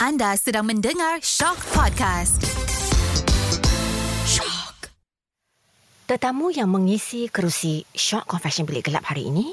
[0.00, 2.40] Anda sedang mendengar Shock Podcast.
[4.24, 4.88] Shock.
[6.08, 9.52] Tetamu yang mengisi kerusi Shock Confession Bilik Gelap hari ini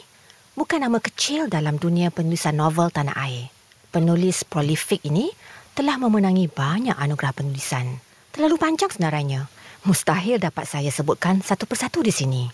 [0.56, 3.52] bukan nama kecil dalam dunia penulisan novel tanah air.
[3.92, 5.28] Penulis prolifik ini
[5.76, 8.00] telah memenangi banyak anugerah penulisan.
[8.32, 9.52] Terlalu panjang sebenarnya.
[9.84, 12.48] Mustahil dapat saya sebutkan satu persatu di sini.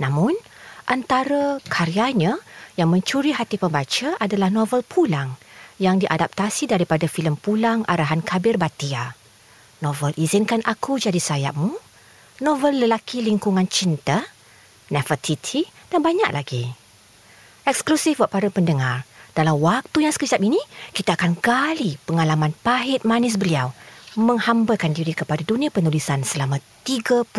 [0.00, 0.32] Namun,
[0.88, 2.40] antara karyanya
[2.80, 5.43] yang mencuri hati pembaca adalah novel Pulang
[5.78, 9.14] yang diadaptasi daripada filem Pulang arahan Kabir Batia.
[9.82, 11.74] Novel Izinkan Aku Jadi Sayapmu,
[12.40, 14.22] novel Lelaki Lingkungan Cinta,
[14.88, 16.64] Nefertiti dan banyak lagi.
[17.64, 20.60] Eksklusif buat para pendengar, dalam waktu yang sekejap ini,
[20.94, 23.74] kita akan gali pengalaman pahit manis beliau
[24.14, 27.34] menghambakan diri kepada dunia penulisan selama 37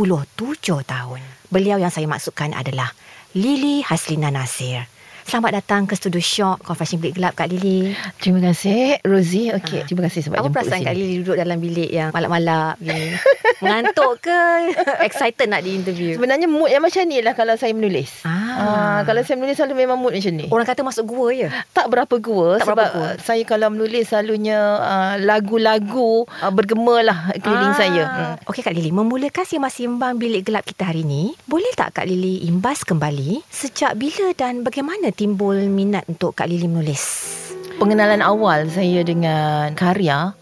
[0.84, 1.22] tahun.
[1.48, 2.92] Beliau yang saya maksudkan adalah
[3.32, 4.92] Lily Haslina Nasir.
[5.26, 7.98] Selamat datang ke studio Shock Confession Bilik Gelap Kak Lily.
[8.22, 9.50] Terima kasih Rosie.
[9.52, 9.84] Okey, Ah.
[9.84, 10.86] terima kasih sebab Apa jemput perasaan.
[10.86, 12.94] Kak Lily duduk dalam bilik yang malap-malap ni?
[13.66, 14.42] Mengantuk ke?
[15.08, 16.14] Excited nak di-interview?
[16.14, 18.22] Sebenarnya mood yang macam ni lah kalau saya menulis.
[18.22, 18.54] Ah.
[18.56, 20.46] Ah, kalau saya menulis selalu memang mood macam ni.
[20.46, 21.50] Orang kata masuk gua ya?
[21.74, 23.10] Tak berapa gua Tak sebab berapa gua.
[23.20, 27.76] saya kalau menulis selalunya uh, lagu-lagu uh, bergema lah keliling Ah.
[27.76, 28.04] saya.
[28.06, 28.34] Hmm.
[28.46, 32.86] Okey Kak Lily, memulakan simbang-simbang bilik gelap kita hari ini, boleh tak Kak Lily imbas
[32.86, 37.02] kembali sejak bila dan bagaimana timbul minat untuk Kak Lily menulis?
[37.80, 40.36] Pengenalan awal saya dengan karya,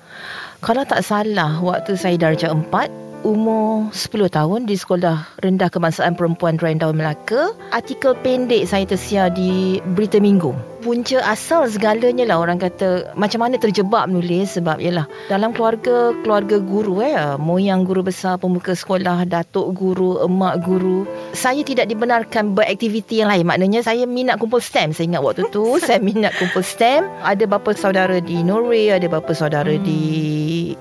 [0.66, 6.60] kalau tak salah waktu saya darjah 4, umur 10 tahun di Sekolah Rendah Kebangsaan Perempuan
[6.60, 10.52] Rendawan Melaka, artikel pendek saya tersiar di Berita Minggu.
[10.84, 16.60] Punca asal segalanya lah orang kata macam mana terjebak menulis sebab ialah dalam keluarga keluarga
[16.60, 23.24] guru eh moyang guru besar pembuka sekolah datuk guru emak guru saya tidak dibenarkan beraktiviti
[23.24, 27.08] yang lain maknanya saya minat kumpul stamp saya ingat waktu tu saya minat kumpul stamp
[27.24, 29.88] ada bapa saudara di Norway ada bapa saudara Hmm.
[29.88, 30.04] di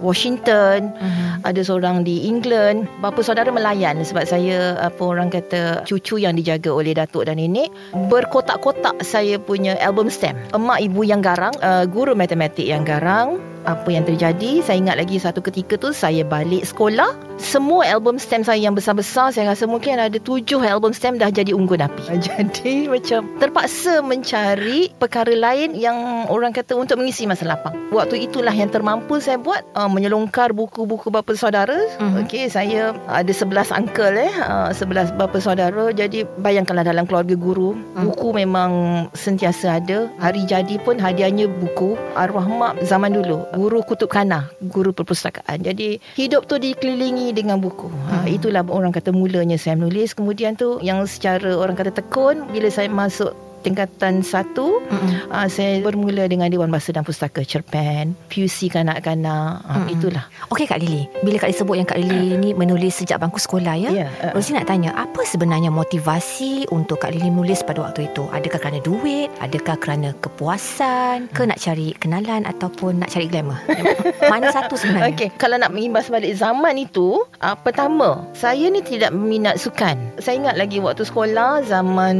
[0.03, 1.47] Washington Hmm.
[1.47, 2.89] ada seorang di England.
[3.05, 4.01] Bapa saudara melayan?
[4.01, 7.69] Sebab saya apa orang kata cucu yang dijaga oleh datuk dan nenek.
[8.09, 10.41] Berkotak-kotak saya punya album stamp.
[10.57, 15.17] Emak ibu yang garang uh, guru matematik yang garang apa yang terjadi saya ingat lagi
[15.19, 19.99] satu ketika tu saya balik sekolah semua album stamp saya yang besar-besar saya rasa mungkin
[19.99, 22.15] ada tujuh album stamp dah jadi unggun api.
[22.23, 27.75] Jadi macam terpaksa mencari perkara lain yang orang kata untuk mengisi masa lapang.
[27.91, 31.77] Waktu itulah yang termampu saya buat uh, menyelongkar buku-buku bapa saudara.
[31.99, 32.25] Mhm.
[32.27, 35.91] okey saya ada 11 uncle eh uh, 11 bapa saudara.
[35.91, 38.09] Jadi bayangkanlah dalam keluarga guru Hmm.
[38.09, 38.71] buku memang
[39.13, 40.09] sentiasa ada.
[40.23, 41.99] Hari jadi pun hadiahnya buku.
[42.15, 45.61] Arwah mak zaman dulu guru kutub kana guru perpustakaan.
[45.61, 47.89] Jadi hidup tu dikelilingi dengan buku.
[48.09, 48.29] Ha, Hmm.
[48.29, 50.17] itulah orang kata mulanya saya menulis.
[50.17, 55.31] Kemudian tu yang secara orang kata tekun bila saya masuk tingkatan satu Mm-mm.
[55.31, 59.95] uh, saya bermula dengan Dewan Bahasa dan Pustaka Cerpen PUC kanak-kanak uh, Mm-mm.
[59.95, 63.39] itulah Okey Kak Lily, bila Kak Lily sebut yang Kak Lily ni menulis sejak bangku
[63.39, 63.91] sekolah ya?
[63.95, 68.27] ya uh, Rosie nak tanya, apa sebenarnya motivasi untuk Kak Lily menulis pada waktu itu?
[68.35, 69.31] Adakah kerana duit?
[69.39, 71.31] Adakah kerana kepuasan?
[71.31, 73.57] Ke nak cari kenalan ataupun nak cari glamour?
[74.33, 75.15] Mana satu sebenarnya?
[75.15, 79.95] Okey, kalau nak mengimbas balik zaman itu, uh, pertama, saya ni tidak minat sukan.
[80.19, 82.17] Saya ingat lagi waktu sekolah, zaman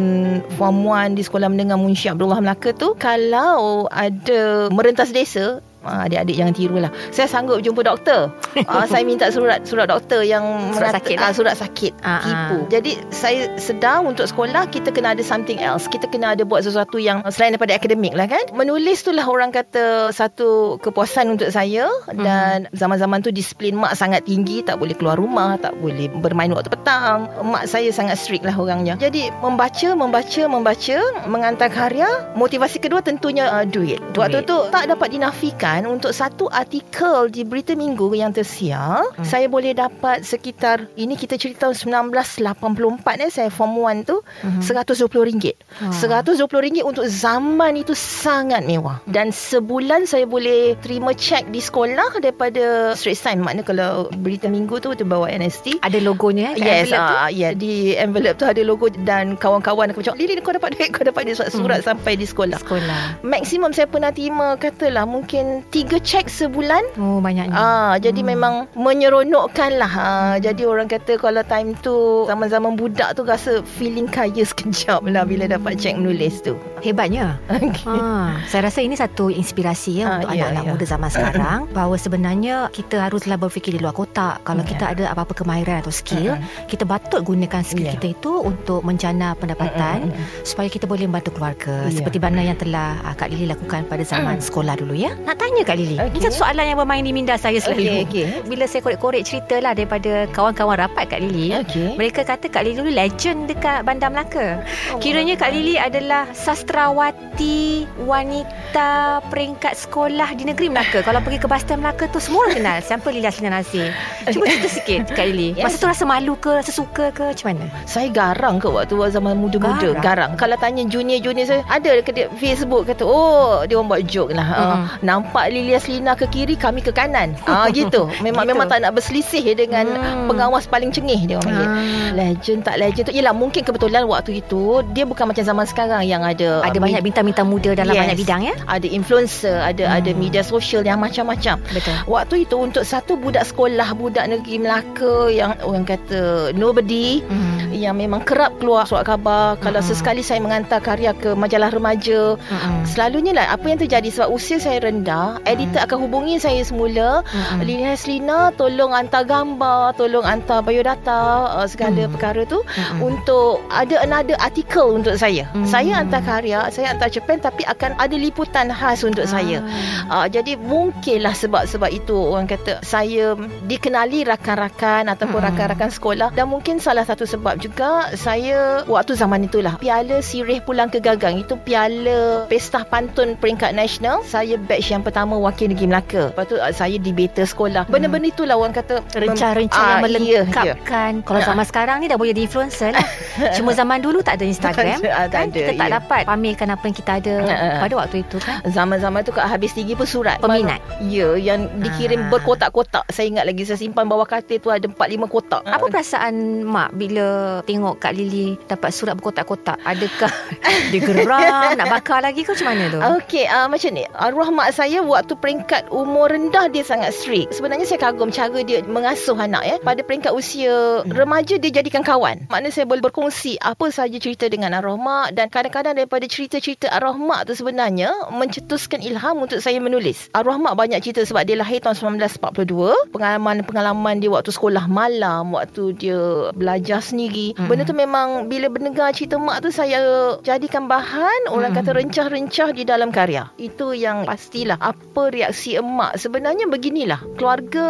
[0.55, 6.35] form 1 di Sekolah Menengah Munshi Abdullah Melaka tu, kalau ada merentas desa, Ah, adik-adik
[6.35, 8.31] jangan tiru lah Saya sanggup jumpa doktor.
[8.71, 11.27] Ah, Saya minta surat Surat doktor yang Surat mengata- sakit lah.
[11.27, 11.93] ah, Surat sakit.
[12.01, 12.57] Ah, Tipu.
[12.71, 15.87] Jadi saya sedar untuk sekolah Kita kena ada something else.
[15.87, 18.45] Kita kena ada buat sesuatu yang Selain daripada akademik lah kan?
[18.53, 21.91] Menulis tu lah orang kata Satu kepuasan untuk saya.
[22.09, 24.63] Dan zaman-zaman tu disiplin mak sangat tinggi.
[24.63, 27.27] Tak boleh keluar rumah Tak boleh bermain waktu petang.
[27.43, 28.95] Mak saya sangat strict lah orangnya.
[28.95, 32.07] Jadi membaca, membaca, membaca Mengantar karya.
[32.39, 33.99] Motivasi kedua tentunya uh, duit.
[34.15, 36.93] Waktu tu tak dapat dinafikan Untuk satu artikel
[37.29, 39.23] di Berita Minggu yang tersiar Hmm.
[39.23, 42.77] Saya boleh dapat sekitar Ini kita cerita tahun 1984
[43.19, 44.61] eh Saya form 1 tu Mhm.
[44.61, 45.91] RM120 Ah.
[45.91, 52.93] RM120 untuk zaman itu sangat mewah Dan sebulan saya boleh terima cek di sekolah Daripada
[52.93, 56.61] Straits Times Maknanya kalau Berita Minggu tu Terbawa NST Ada logonya eh?
[56.61, 57.17] Yes, envelope tu?
[57.17, 57.53] ah, yeah.
[57.55, 61.25] di envelope tu ada logo dan kawan-kawan aku macam, Lili kau dapat duit, kau dapat
[61.25, 61.89] duit surat-surat Hmm.
[61.89, 62.59] sampai di sekolah.
[62.59, 63.23] Sekolah.
[63.23, 66.83] Maksimum saya pernah terima katalah mungkin tiga cek sebulan.
[66.97, 67.53] Oh, banyaknya.
[67.53, 68.29] Ah, jadi Hmm.
[68.29, 69.93] memang menyeronokkan lah.
[69.93, 75.23] Ah, jadi orang kata kalau time tu zaman-zaman budak tu rasa feeling kaya sekejap lah
[75.23, 76.55] bila dapat cek menulis tu.
[76.81, 77.37] Hebatnya.
[77.49, 77.87] Okay.
[77.87, 80.71] Ha, saya rasa ini satu inspirasi ya Ah, untuk ya, anak-anak ya.
[80.73, 84.41] muda zaman sekarang bahawa sebenarnya kita haruslah berfikir di luar kotak.
[84.43, 84.69] Kalau Ya.
[84.69, 87.93] kita ada apa-apa kemahiran atau skill, kita patut gunakan skill Ya.
[87.93, 90.43] kita itu untuk menjana pendapatan mm.
[90.43, 91.95] supaya kita boleh membantu keluarga Ya.
[91.95, 95.13] seperti mana yang telah ah, Kak Lily lakukan pada zaman sekolah dulu ya.
[95.21, 96.21] Nak tanya Kiranya Kak Lily Ini Okey.
[96.25, 98.25] satu soalan yang bermain di minda saya selalu Okey, okey.
[98.49, 102.01] Bila saya korek-korek cerita lah Daripada kawan-kawan rapat Kak Lily Okey.
[102.01, 104.65] Mereka kata Kak Lily dulu legend dekat Bandar Melaka
[104.99, 108.91] Kiranya Kak Lily adalah sastrawati wanita
[109.29, 111.03] peringkat sekolah di negeri Melaka.
[111.03, 112.77] Kalau pergi ke Bastard Melaka tu semua orang kenal.
[112.81, 113.91] Siapa Lily Aslina Nasir.
[114.31, 115.59] Cuba cerita sikit Kak Lily.
[115.59, 115.65] Yes.
[115.67, 117.65] Masa tu rasa malu ke, rasa suka ke macam mana?
[117.85, 120.01] Saya garang ke waktu zaman muda-muda Garang?
[120.01, 120.33] garang.
[120.39, 124.59] Kalau tanya junior-junior saya Ada dia Facebook kata Oh dia orang buat joke lah Hmm.
[124.63, 128.51] uh, Nampak Lilia Selina ke kiri Kami ke kanan ah Gitu Memang Gitu.
[128.51, 130.27] memang tak nak berselisih Dengan Hmm.
[130.27, 132.11] pengawas paling cengih Dia orang panggil Ah.
[132.13, 136.23] Legend tak legend tu Yelah mungkin kebetulan waktu itu Dia bukan macam zaman sekarang Yang
[136.29, 138.03] ada Ada banyak bintang-bintang muda dalam Yes.
[138.03, 138.55] banyak bidang ya?
[138.67, 139.97] Ada influencer Ada Hmm.
[139.97, 141.97] ada media sosial Yang macam-macam Betul.
[142.07, 146.21] Waktu itu untuk satu budak sekolah Budak negeri Melaka Yang orang kata
[146.53, 147.71] Nobody Hmm.
[147.73, 149.89] yang memang kerap keluar surat khabar kalau Mm-mm.
[149.89, 152.85] sesekali saya mengantar karya ke majalah remaja Mm-mm.
[152.85, 157.63] selalunya lah apa yang terjadi sebab usia saya rendah editor akan hubungi saya semula Mm-mm.
[157.63, 161.23] Lina Selina tolong hantar gambar tolong hantar biodata
[161.61, 162.13] uh, segala Mm.
[162.17, 162.99] perkara tu Mm-mm.
[163.05, 165.69] untuk ada another article untuk saya Mm.
[165.69, 169.61] saya hantar karya saya hantar cerpen tapi akan ada liputan khas untuk saya
[170.09, 175.49] Uh, jadi mungkinlah sebab-sebab itu orang kata saya dikenali rakan-rakan ataupun Mm-mm.
[175.55, 180.89] rakan-rakan sekolah dan mungkin salah satu sebab juga saya waktu zaman itulah piala sirih pulang
[180.89, 186.23] ke gagang itu piala pesta pantun peringkat nasional saya batch yang pertama wakil negeri Melaka
[186.29, 191.13] lepas tu uh, saya debater sekolah benda-benda itulah orang kata Rencana-rencana Ah, yang iya, melengkapkan
[191.23, 191.45] Kalau Ah.
[191.45, 193.07] zaman sekarang ni Dah boleh jadi influencer lah
[193.57, 195.45] Cuma zaman dulu tak ada Instagram Tak ada, tak kan?
[195.45, 195.93] ada, Kita tak ya.
[195.99, 197.81] dapat Pamerkan apa yang kita ada Ah, ah.
[197.81, 200.81] Pada waktu itu kan Zaman-zaman tu kat habis tinggi pun surat Peminat?
[201.03, 202.29] Ya yang dikirim Ah.
[202.31, 206.95] berkotak-kotak Saya ingat lagi Saya simpan bawah katil tu Ada 4-5 kotak Apa perasaan mak
[206.95, 207.27] bila
[207.63, 209.77] tengok Kak Lily dapat surat berkotak-kotak?
[209.83, 210.33] Adakah
[210.91, 212.99] dia geram nak bakar lagi ke macam mana tu?
[213.19, 214.05] Okey, uh, macam ni.
[214.09, 217.55] Arwah mak saya waktu peringkat umur rendah dia sangat strict.
[217.57, 219.77] Sebenarnya saya kagum cara dia mengasuh anak ya.
[219.83, 221.13] Pada peringkat usia Hmm.
[221.13, 222.47] remaja dia jadikan kawan.
[222.49, 227.17] Maknanya saya boleh berkongsi apa sahaja cerita dengan arwah mak dan kadang-kadang daripada cerita-cerita arwah
[227.17, 230.29] mak tu sebenarnya mencetuskan ilham untuk saya menulis.
[230.33, 233.13] Arwah mak banyak cerita sebab dia lahir tahun 1942.
[233.13, 237.55] Pengalaman-pengalaman dia waktu sekolah malam, waktu dia belajar sendiri.
[237.59, 237.69] Hmm.
[237.69, 239.99] Benda tu memang bila mendengar cerita mak tu saya
[240.41, 241.79] jadikan bahan orang Hmm.
[241.83, 243.49] kata rencah-rencah di dalam karya.
[243.57, 246.21] Itu yang pastilah apa reaksi emak.
[246.21, 247.21] Sebenarnya beginilah.
[247.41, 247.87] Keluarga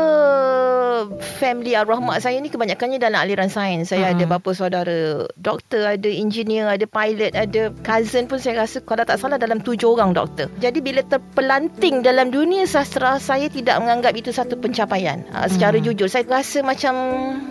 [1.42, 3.90] family arwah mak saya ni kebanyakannya dalam aliran sains.
[3.90, 4.14] Saya Hmm.
[4.18, 9.18] ada bapa saudara doktor, ada engineer, ada pilot, ada cousin pun saya rasa kalau tak
[9.18, 10.46] salah dalam tujuh orang doktor.
[10.62, 15.26] Jadi bila terpelanting dalam dunia sastra saya tidak menganggap itu satu pencapaian.
[15.34, 15.86] Uh, secara Hmm.
[15.90, 16.94] jujur saya rasa macam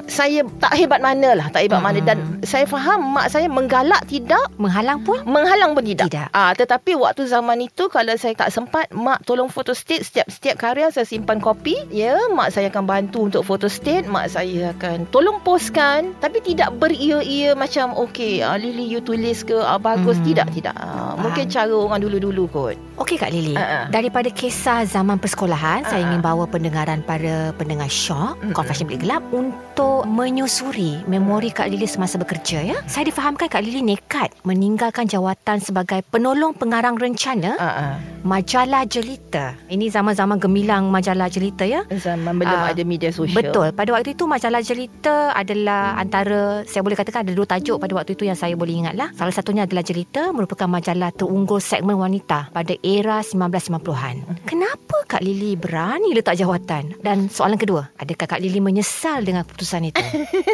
[0.08, 1.88] saya tak hebat mana lah, tak hebat Hmm.
[1.92, 5.18] mana dan saya faham mak saya menggalak tidak Menghalang pun?
[5.26, 6.14] Menghalang pun tidak.
[6.14, 6.30] Tidak.
[6.38, 10.56] Ah, tetapi waktu zaman itu kalau saya tak sempat, mak tolong foto state setiap setiap
[10.60, 11.80] karya saya simpan kopi.
[11.88, 16.76] Ya, mak saya akan bantu untuk foto state, mak saya akan tolong postkan tapi tidak
[16.76, 20.28] beria-ia macam okey, ah, Lily you tulis ke ah, bagus Hmm.
[20.28, 20.76] tidak tidak.
[20.76, 22.76] Ah, mungkin cara orang dulu-dulu kot.
[23.00, 23.88] Okey Kak Lily, ah.
[23.88, 28.52] daripada kisah zaman persekolahan, saya Ah, ingin bawa pendengaran para pendengar Shock, Mm-mm.
[28.52, 32.78] Confession Bilik Gelap untuk menyusuri memori Kak Lily semasa bekerja ya.
[32.84, 37.96] Saya difahamkan Kak Lily nekat meninggalkan jawatan sebagai penolong pengarang rencana ah.
[38.28, 39.31] majalah Jelita.
[39.72, 41.88] Ini zaman-zaman gemilang majalah Jelita ya.
[41.88, 43.38] Zaman belum Ah, ada media sosial.
[43.38, 43.72] Betul.
[43.72, 48.14] Pada waktu itu majalah Jelita adalah antara saya boleh katakan ada dua tajuk pada waktu
[48.14, 49.14] itu yang saya boleh ingat lah.
[49.16, 54.44] Salah satunya adalah Jelita merupakan majalah terunggul segmen wanita pada era 1990-an.
[54.44, 57.00] Kenapa Kak Lily berani letak jawatan?
[57.00, 60.02] Dan soalan kedua, adakah Kak Lily menyesal dengan keputusan itu?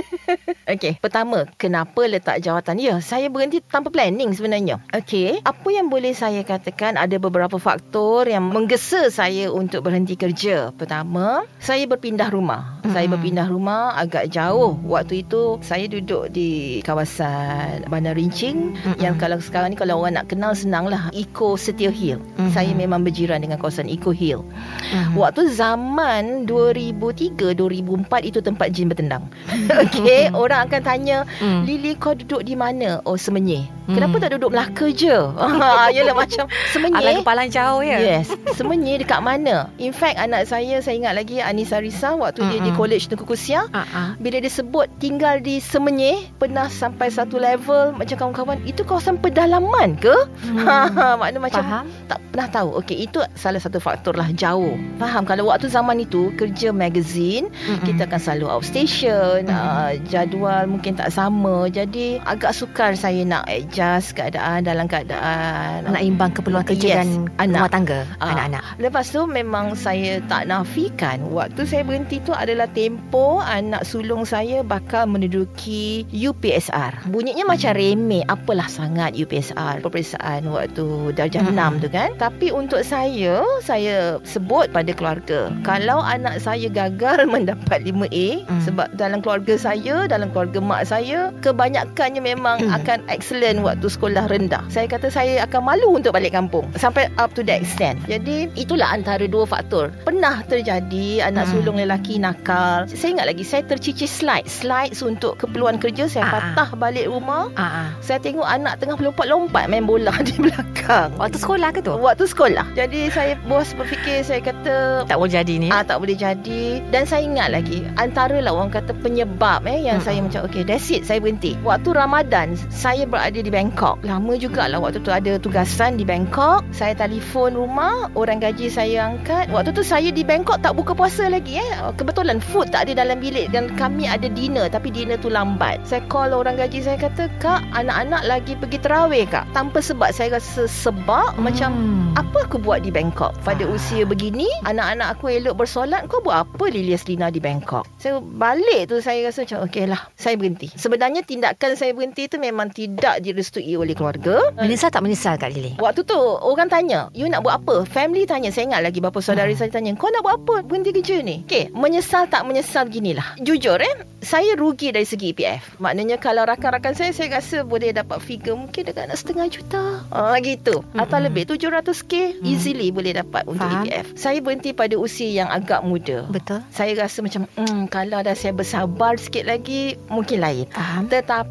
[0.73, 2.75] Okey, pertama, kenapa letak jawatan?
[2.77, 4.83] Ya, saya berhenti tanpa planning sebenarnya.
[4.91, 10.75] Okey, apa yang boleh saya katakan ada beberapa faktor yang menggesa saya untuk berhenti kerja.
[10.75, 12.75] Pertama, saya berpindah rumah.
[12.83, 12.91] Mm-mm.
[12.91, 14.75] Saya berpindah rumah agak jauh.
[14.83, 18.99] Waktu itu saya duduk di kawasan Bandar Rincing Mm-mm.
[18.99, 22.19] yang kalau sekarang ni kalau orang nak kenal senanglah Eco Setia Hill.
[22.35, 22.51] Mhm.
[22.51, 24.43] Saya memang berjiran dengan kawasan Eco Hill.
[24.43, 25.15] Mhm.
[25.15, 29.31] Waktu zaman 2003 2004 itu tempat jin bertendang.
[29.87, 31.63] Okey, orang akan tanya, Hmm.
[31.63, 33.63] "Lily kau duduk di mana?" Oh, Semenyih.
[33.87, 33.95] Hmm.
[33.95, 35.15] Kenapa tak duduk Melaka je?
[35.39, 37.15] Ah, Yalah macam Alang Semenyih.
[37.23, 37.99] kepalang jauh ya?
[38.03, 39.69] Yes, Semenyih dekat mana?
[39.77, 43.69] In fact, anak saya saya ingat lagi Anissa Risa waktu dia di college Tengku Kusia,
[43.69, 44.09] Ah, ah.
[44.17, 49.93] bila dia sebut tinggal di Semenyih, pernah sampai satu level macam kawan-kawan, itu kawasan pedalaman
[49.95, 50.15] ke?
[50.41, 50.65] Hmm.
[51.21, 51.85] Makna macam Faham?
[52.07, 52.69] tak pernah tahu.
[52.75, 54.73] Okey, itu salah satu faktor lah jauh.
[54.97, 57.85] Faham kalau waktu zaman itu kerja magazine, Mm-mm.
[57.85, 59.53] kita akan selalu outstation, Mm.
[59.53, 61.67] uh, jadual mungkin tak sama.
[61.67, 67.09] Jadi agak sukar saya nak adjust keadaan dalam keadaan Nak imbang keperluan kerja Yes, dan
[67.37, 67.59] anak.
[67.59, 68.46] rumah tangga Ah.
[68.47, 68.79] Anak-anak.
[68.79, 74.63] Lepas tu memang saya tak nafikan waktu saya berhenti tu adalah tempoh anak sulung saya
[74.63, 77.11] bakal menduduki UPSR.
[77.11, 81.79] Bunyinya macam remeh, apalah sangat UPSR, peperiksaan waktu darjah Mm-mm.
[81.79, 82.09] 6 tu kan.
[82.15, 88.61] Tapi untuk saya, saya sebut pada keluarga, kalau anak saya gagal mendapat 5A Mm.
[88.63, 92.71] sebab dalam keluarga saya, dalam keluarga mak saya, kebanyakannya memang Mm.
[92.73, 94.61] akan excellent waktu sekolah rendah.
[94.69, 97.97] Saya kata saya akan malu untuk balik kampung sampai up to that extent.
[98.05, 99.91] Jadi itulah antara dua faktor.
[100.03, 101.53] Pernah terjadi anak Hmm.
[101.53, 102.83] sulung lelaki nakal.
[102.89, 104.45] Saya ingat lagi saya tercicir slide.
[104.45, 106.33] Slides untuk keperluan kerja saya Ah, ah.
[106.35, 107.47] patah balik rumah.
[107.53, 107.87] Ah, ah.
[107.99, 111.13] Saya tengok anak tengah lompat-lompat main bola di belakang.
[111.15, 111.93] Waktu sekolah ke tu?
[111.93, 112.65] Waktu sekolah.
[112.73, 115.67] Jadi saya bos berfikir saya kata Tak boleh jadi ni.
[115.69, 119.99] Ah tak boleh jadi dan saya ingat lagi antara lah orang kata penyebab eh yang
[119.99, 120.07] Mm-mm.
[120.07, 121.55] saya macam okay that's it saya berhenti.
[121.61, 124.01] Waktu Ramadan saya berada di Bangkok.
[124.03, 126.65] Lama jugalah waktu tu ada tugasan di Bangkok.
[126.71, 129.53] Saya telefon rumah, orang gaji saya angkat.
[129.53, 131.71] Waktu tu saya di Bangkok tak buka puasa lagi eh.
[131.93, 135.77] Kebetulan food tak ada dalam bilik dan kami ada dinner tapi dinner tu lambat.
[135.85, 140.41] Saya call orang gaji saya kata, "Kak, anak-anak lagi pergi terawih kak." Tanpa sebab saya
[140.41, 141.43] rasa sebab Hmm.
[141.43, 141.71] macam
[142.15, 143.75] apa aku buat di Bangkok pada Ah.
[143.75, 148.87] usia begini anak-anak aku elok bersolat kau buat apa Lilia Selina di Bangkok saya balik
[148.87, 153.19] tu saya rasa macam okey lah saya berhenti sebenarnya tindakan saya berhenti tu memang tidak
[153.19, 155.75] direstui oleh keluarga Menyesal tak menyesal Kak Lily?
[155.77, 159.47] Waktu tu orang tanya You nak buat apa Family tanya Saya ingat lagi Bapa saudara
[159.47, 159.57] Hmm.
[159.57, 163.77] saya tanya Kau nak buat apa Berhenti kerja ni Okay Menyesal tak menyesal beginilah Jujur
[163.77, 168.55] eh Saya rugi dari segi EPF Maknanya kalau rakan-rakan saya Saya rasa boleh dapat figure
[168.55, 171.25] Mungkin dekat nak setengah juta ah, Gitu Atau Hmm.
[171.25, 173.83] lebih 700k Easily boleh dapat Untuk Faham.
[173.83, 176.61] EPF Saya berhenti pada usia yang agak muda Betul.
[176.69, 181.07] Saya rasa macam hmm, Kalau dah saya bersabar sikit lagi Mungkin lain Faham.
[181.07, 181.49] tetapi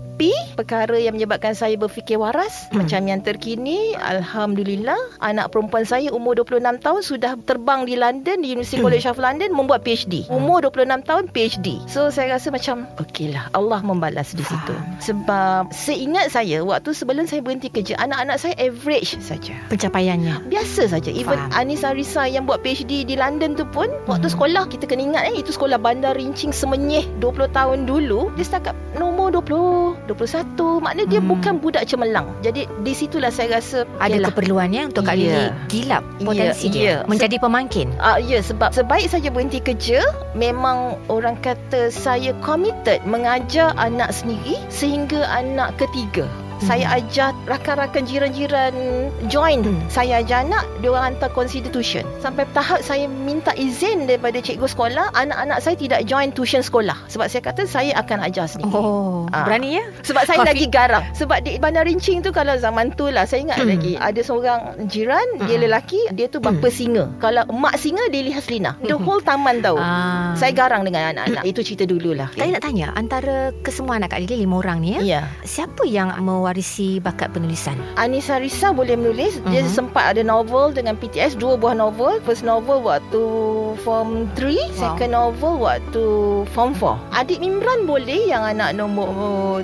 [0.54, 2.80] perkara yang menyebabkan saya berfikir waras Hmm.
[2.80, 8.48] macam yang terkini alhamdulillah anak perempuan saya umur 26 tahun sudah terbang di London di
[8.48, 10.22] University College of London membuat PhD.
[10.28, 11.82] Umur 26 tahun PhD.
[11.84, 14.74] So saya rasa macam okeylah Allah membalas di situ.
[15.02, 19.58] Sebab seingat saya waktu sebelum saya berhenti kerja anak-anak saya average saja.
[19.66, 20.46] Pencapaiannya.
[20.46, 21.50] Biasa saja Even Faham.
[21.52, 24.34] Anis Arisa Yang buat PhD di London tu pun Waktu Hmm.
[24.36, 28.74] sekolah Kita kena ingat eh Itu sekolah Bandar Rincing Semenyih 20 tahun dulu Dia setakat
[28.94, 31.28] nombor 20 21 Maknanya dia Hmm.
[31.28, 35.22] bukan budak cemerlang Jadi di situlah saya rasa Ada yalah, keperluannya untuk Kak Ya.
[35.24, 36.84] Lily gilap potensi Ya, dia.
[36.84, 36.96] ya.
[37.08, 37.90] Menjadi pemangkin.
[37.98, 40.04] Ah ya sebab sebaik saja berhenti kerja
[40.36, 46.28] memang orang kata saya committed mengajar anak sendiri sehingga anak ketiga.
[46.58, 48.72] Saya ajar rakan-rakan jiran-jiran
[49.26, 49.60] join.
[49.60, 49.80] Hmm.
[49.86, 52.02] Saya ajar anak, dia orang hantar constitution.
[52.18, 56.96] Sampai tahap saya minta izin daripada cikgu sekolah, anak-anak saya tidak join tuition sekolah.
[57.06, 58.72] Sebab saya kata saya akan ajar sendiri.
[58.72, 59.42] Oh, Ah.
[59.42, 59.84] berani ya?
[60.02, 60.50] Sebab saya Coffee.
[60.54, 63.68] lagi garang Sebab di Bandar Rincing tu Kalau zaman tu lah Saya ingat Hmm.
[63.68, 65.64] lagi Ada seorang jiran Dia Hmm.
[65.66, 69.02] lelaki Dia tu bapa singa Kalau emak singa Dia lihat Selina The Hmm.
[69.02, 70.30] whole taman tahu Ah.
[70.38, 74.46] Saya garang dengan anak-anak Itu cerita dululah Saya nak tanya Antara kesemua anak Kak Lily
[74.46, 76.45] Lima orang ni ya Ya Siapa yang mewarisi
[77.00, 77.74] bakat penulisan?
[77.96, 79.72] Anissa Risa boleh menulis Dia Mhm.
[79.72, 83.22] sempat ada novel Dengan PTS Dua buah novel First novel waktu
[83.82, 84.76] Form 3 Wow.
[84.76, 86.04] Second novel waktu
[86.52, 89.08] Form 4 Adik Mimran boleh Yang anak nombor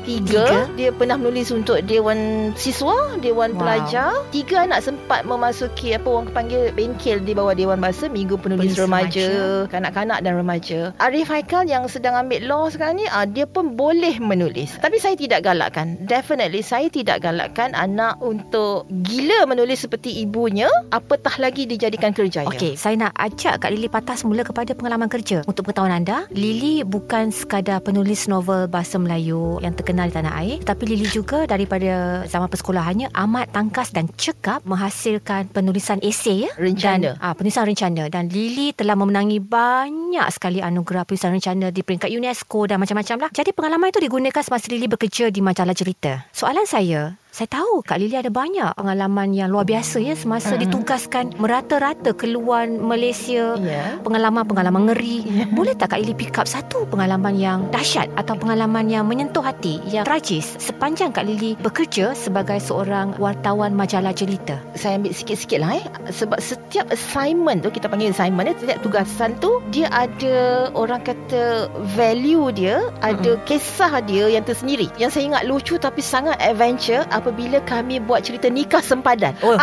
[0.01, 0.45] 3 Tiga.
[0.75, 3.61] Dia pernah menulis untuk Dewan Siswa Dewan Wow.
[3.61, 8.73] Pelajar Tiga anak sempat memasuki Apa orang panggil Bengkel di bawah Dewan Bahasa Minggu Penulis,
[8.73, 9.29] Penulis Remaja,
[9.69, 14.19] Kanak-kanak dan remaja Arif Haikal yang sedang ambil law sekarang ni ah, Dia pun boleh
[14.19, 20.73] menulis Tapi saya tidak galakkan Definitely saya tidak galakkan Anak untuk Gila menulis seperti ibunya
[20.89, 25.45] Apatah lagi dijadikan kerjaya Okey, saya nak ajak Kak Lily patah semula kepada pengalaman kerja.
[25.45, 30.57] Untuk pengetahuan anda, Lily bukan sekadar penulis novel bahasa Melayu yang terkenal di tanah air,
[30.65, 36.51] tetapi Lily juga daripada zaman persekolahannya amat tangkas dan cekap menghasilkan penulisan esei ya.
[36.57, 37.19] Rencana.
[37.19, 42.09] Dan, ah, penulisan rencana dan Lily telah memenangi banyak sekali anugerah penulisan rencana di peringkat
[42.09, 43.31] UNESCO dan macam-macam lah.
[43.35, 46.25] Jadi pengalaman itu digunakan semasa Lily bekerja di majalah cerita.
[46.33, 50.69] Soalan saya, saya tahu Kak Lily ada banyak pengalaman yang luar biasa ya semasa Mm-mm.
[50.69, 53.57] ditugaskan merata-rata keluar Malaysia.
[53.57, 55.49] Ya Pengalaman-pengalaman ngeri Ya.
[55.49, 59.81] Boleh tak Kak Ili pick up Satu pengalaman yang dahsyat Atau pengalaman yang menyentuh hati
[59.89, 65.79] Yang tragis Sepanjang Kak Lili bekerja Sebagai seorang wartawan majalah jelita saya ambil sikit-sikit lah
[65.79, 65.85] eh.
[66.11, 71.71] Sebab setiap assignment tu, kita panggil assignment eh, setiap tugasan tu, dia ada orang kata
[71.95, 73.47] value dia, ada Mm-mm.
[73.47, 74.91] kisah dia yang tersendiri.
[74.99, 79.39] Yang saya ingat lucu tapi sangat adventure, apabila kami buat cerita nikah sempadan.
[79.47, 79.55] Oh,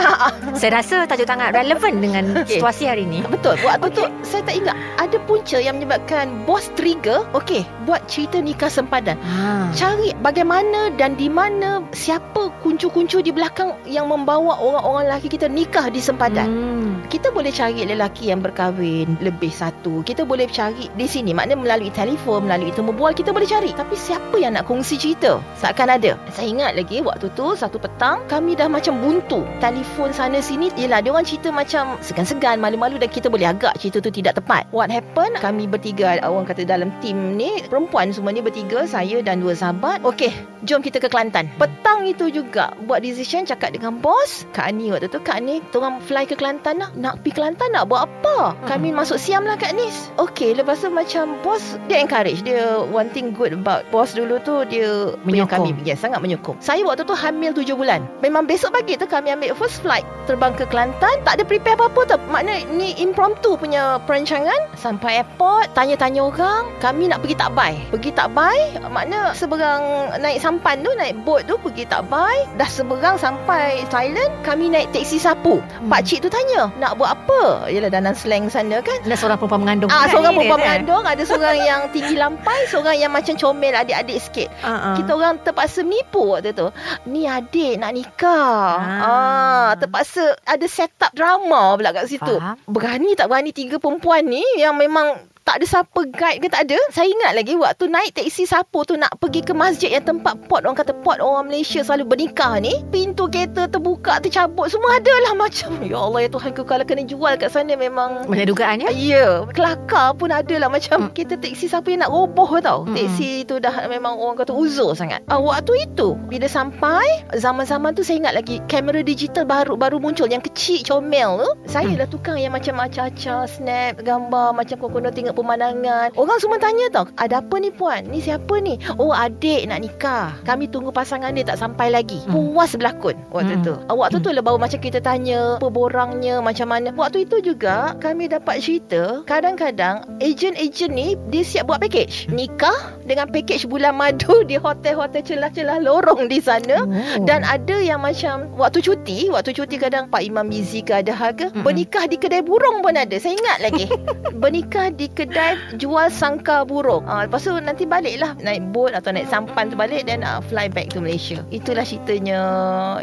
[0.56, 2.58] saya rasa tajuk tangan relevan dengan Okey.
[2.58, 3.20] situasi hari ini.
[3.28, 3.60] Betul.
[3.60, 3.98] Waktu okay.
[4.00, 7.28] tu saya tak ingat ada punca yang menyebabkan bos trigger.
[7.36, 9.20] Okey, buat cerita nikah sempadan.
[9.20, 9.76] Ha.
[9.76, 15.92] Cari bagaimana dan di mana siapa kuncu-kuncu di belakang yang membawa orang-orang lelaki kita nikah
[15.92, 16.48] di sempadan.
[16.48, 16.90] Hmm.
[17.12, 20.06] Kita boleh cari lelaki yang berkahwin lebih satu.
[20.06, 21.36] Kita boleh cari di sini.
[21.36, 23.74] Maknanya melalui telefon, melalui temu bual kita boleh cari.
[23.74, 25.42] Tapi siapa yang nak kongsi cerita?
[25.58, 26.16] Seakan ada.
[26.30, 29.46] Saya ingat lagi waktu tu satu petang kami dah macam buntu.
[29.64, 30.74] Telefon sana sini.
[30.76, 34.68] Yelah dia orang cerita macam segan-segan, malu-malu dan kita boleh agak cerita tu tidak tepat.
[34.74, 35.38] What happened?
[35.40, 40.02] Kami bertiga orang kata dalam tim ni perempuan semua ni bertiga saya dan dua sahabat.
[40.04, 41.48] Okey, jom kita ke Kelantan.
[41.56, 44.44] Petang itu juga buat decision cakap dengan bos.
[44.52, 46.90] Kak Ani waktu tu Kak Ani kita orang fly ke Kelantan lah.
[46.96, 48.56] Nak pergi Kelantan nak buat apa?
[48.68, 50.12] Kami masuk siam lah Kak Nis.
[50.20, 52.42] Okey, lepas tu macam bos dia encourage.
[52.44, 55.72] Dia one thing good about bos dulu tu dia Menyokong.
[55.72, 55.88] kami.
[55.88, 56.60] Ya, sangat menyokong.
[56.60, 58.04] Saya waktu tu hamil tujuh bulan.
[58.24, 61.22] Memang besok pagi tu kami ambil first flight terbang ke Kelantan.
[61.24, 62.18] Tak ada prepare apa-apa tu.
[62.32, 64.72] Makna ni impromptu punya perancangan.
[64.76, 66.68] Sampai airport, tanya-tanya orang.
[66.80, 67.74] Kami nak pergi Takbai.
[67.92, 68.58] Pergi Takbai,
[68.92, 72.58] makna seberang naik sampan tu, naik boat tu pergi Takbai.
[72.58, 75.62] Dah seberang sampai Thailand, kami naik teksi sapu.
[75.86, 77.70] Pak cik tu tanya, nak buat apa?
[77.70, 78.98] Yalah dalam slang sana kan.
[79.06, 79.94] Ada seorang perempuan mengandung.
[79.94, 80.66] Ah, kan seorang ni, perempuan kan?
[80.66, 84.50] mengandung, ada seorang yang tinggi lampai, seorang yang macam comel adik-adik sikit.
[84.66, 84.98] Ah.
[84.98, 86.74] Kita orang terpaksa menipu waktu tu.
[87.06, 88.74] Ni adik nak nikah.
[88.82, 89.06] Ah.
[89.06, 89.70] Ah.
[89.78, 92.36] terpaksa ada set up drama pula kat situ.
[92.42, 92.58] Faham.
[92.66, 96.78] Berani tak berani tiga perempuan ni yang memang tak ada siapa guide ke tak ada.
[96.94, 100.62] Saya ingat lagi waktu naik teksi sapu tu nak pergi ke masjid yang tempat pot
[100.62, 102.78] orang kata pot orang Malaysia selalu bernikah ni.
[102.94, 104.70] Pintu kereta terbuka, tercabut.
[104.70, 105.74] Semua ada lah macam.
[105.82, 108.94] Ya Allah ya Tuhan ku kalau kena jual kat sana memang Banyak dugaan ya?
[108.94, 112.86] Ya, kelakar pun ada lah macam kita teksi siapa yang nak roboh tau.
[112.86, 112.94] Hmm.
[112.94, 115.26] Teksi tu dah memang orang kata uzur sangat.
[115.34, 120.30] Ah, waktu itu bila sampai zaman-zaman tu saya ingat lagi kamera digital baru baru muncul
[120.30, 121.50] yang kecil comel tu.
[121.74, 122.06] Saya Hmm.
[122.06, 126.12] dah tukang yang macam acah-acah snap gambar macam kokono tengok pemandangan.
[126.16, 128.06] Orang semua tanya tau, ada apa ni puan?
[128.06, 128.76] Ni siapa ni?
[128.96, 130.36] Oh adik nak nikah.
[130.44, 132.20] Kami tunggu pasangan dia tak sampai lagi.
[132.26, 132.54] Hmm.
[132.54, 133.66] Puas berlakon waktu Hmm.
[133.66, 133.74] tu.
[133.90, 136.92] Waktu tu lah baru macam kita tanya apa borangnya macam mana.
[136.94, 142.28] Waktu itu juga kami dapat cerita kadang-kadang ejen-ejen ni dia siap buat package.
[142.30, 146.84] Nikah dengan package bulan madu di hotel-hotel celah-celah lorong di sana.
[146.84, 147.26] Oh.
[147.26, 151.50] Dan ada yang macam waktu cuti, waktu cuti kadang Pak Imam Mizi ke ada harga,
[151.52, 151.62] Mm-mm.
[151.62, 153.16] bernikah di kedai burung pun ada.
[153.18, 153.86] Saya ingat lagi.
[154.42, 155.29] bernikah di kedai
[155.78, 157.06] jual sangka burung.
[157.06, 160.68] Ah, lepas tu nanti baliklah naik boat atau naik sampan tu balik dan uh, fly
[160.72, 161.42] back to Malaysia.
[161.54, 162.42] Itulah ceritanya.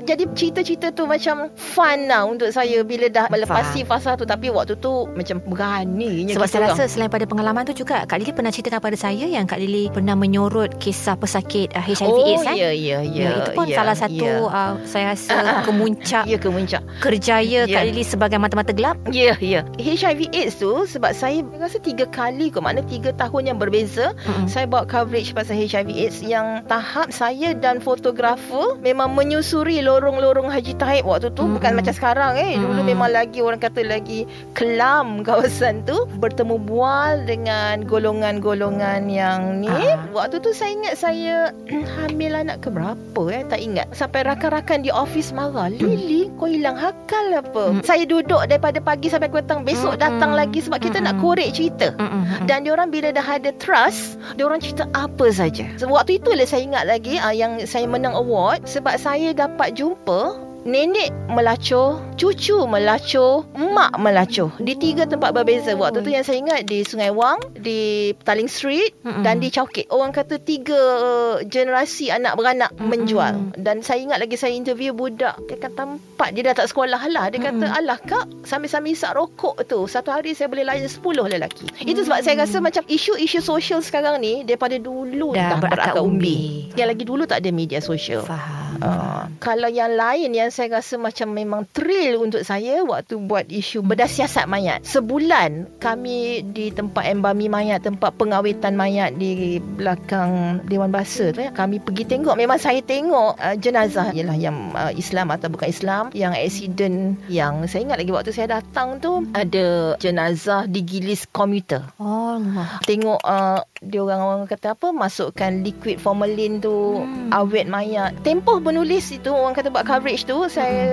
[0.02, 4.78] Jadi cerita-cerita tu macam fun lah untuk saya bila dah melepasi fasa tu tapi waktu
[4.78, 8.80] tu macam beraninya Sebab saya rasa selain pada pengalaman tu juga Kak Lily pernah ceritakan
[8.80, 12.54] pada saya yang Kak Lily pernah menyorot kisah pesakit uh, HIV oh, AIDS kan?
[12.56, 14.48] ya, ya, ya, Ya, itu pun ya, salah satu ya.
[14.48, 15.62] uh, saya rasa Ah, ah.
[15.66, 17.82] kemuncak Ya kemuncak kerjaya Ya.
[17.82, 18.94] Kak Lily sebagai mata-mata gelap.
[19.10, 19.64] Ya, ya.
[19.76, 22.62] HIV AIDS tu sebab saya rasa tiga kali kot.
[22.62, 24.14] Makna tiga tahun yang berbeza.
[24.24, 24.46] Mm-mm.
[24.46, 30.74] Saya buat coverage pasal HIV AIDS yang tahap saya dan fotografer memang menyusuri lorong-lorong Haji
[30.76, 31.44] Taib waktu tu.
[31.44, 31.78] Bukan Mm-mm.
[31.78, 32.56] macam sekarang eh.
[32.56, 32.88] Dulu Mm-mm.
[32.88, 36.06] memang lagi orang kata lagi kelam kawasan tu.
[36.18, 39.70] Bertemu bual dengan golongan-golongan yang ni.
[39.70, 40.02] Ah.
[40.12, 41.36] Waktu tu saya ingat saya
[41.98, 43.42] hamil anak ke berapa eh.
[43.46, 43.86] Tak ingat.
[43.92, 45.68] Sampai rakan-rakan di office marah.
[45.68, 47.72] Lily kau hilang akal apa?
[47.72, 47.82] Mm.
[47.82, 49.64] Saya duduk daripada pagi sampai petang.
[49.64, 50.04] Besok Mm-mm.
[50.04, 51.24] datang lagi sebab kita nak Mm-mm.
[51.24, 51.95] korek cerita.
[51.96, 52.46] Mm-mm.
[52.46, 55.66] Dan diorang bila dah ada trust, diorang cerita apa saja.
[55.80, 60.45] So, waktu itulah saya ingat lagi uh, yang saya menang award sebab saya dapat jumpa
[60.66, 65.78] nenek melacur, cucu melacur, mak melacur di tiga tempat berbeza.
[65.78, 69.22] Waktu tu yang saya ingat di Sungai Wang, di Petaling Street Mm-mm.
[69.22, 69.86] dan di Chowkit.
[69.94, 72.90] Orang kata tiga uh, generasi anak beranak Mm-mm.
[72.90, 73.54] menjual.
[73.54, 75.38] Dan saya ingat lagi saya interview budak.
[75.46, 77.30] Dia kata empat dia dah tak sekolah lah.
[77.30, 77.78] Dia kata Mm-mm.
[77.78, 79.86] alah kak sambil-sambil isap rokok tu.
[79.86, 81.70] Satu hari saya boleh layan sepuluh lelaki.
[81.86, 86.10] Itu sebab saya rasa macam isu-isu sosial sekarang ni daripada dulu Dah dah, berakar umbi.
[86.10, 86.38] umbi.
[86.74, 88.26] Yang lagi dulu tak ada media sosial.
[88.26, 88.64] Faham.
[88.76, 93.84] Uh, kalau yang lain yang saya rasa macam memang thrill untuk saya waktu buat isu
[93.84, 94.80] bedah siasat mayat.
[94.88, 101.52] Sebulan kami di tempat embami mayat, tempat pengawitan mayat di belakang Dewan Bahasa tu ya.
[101.52, 102.40] Kami pergi tengok.
[102.40, 106.08] Memang saya tengok uh, jenazah ialah yang uh, Islam atau bukan Islam.
[106.16, 111.84] Yang accident yang saya ingat lagi waktu saya datang tu ada jenazah digilis komuter.
[112.00, 112.80] Oh, Allah.
[112.88, 117.28] Tengok uh, dia orang orang kata apa masukkan liquid formalin tu Hmm.
[117.30, 118.16] awet mayat.
[118.20, 120.88] Tempoh menulis itu orang kata buat coverage tu saya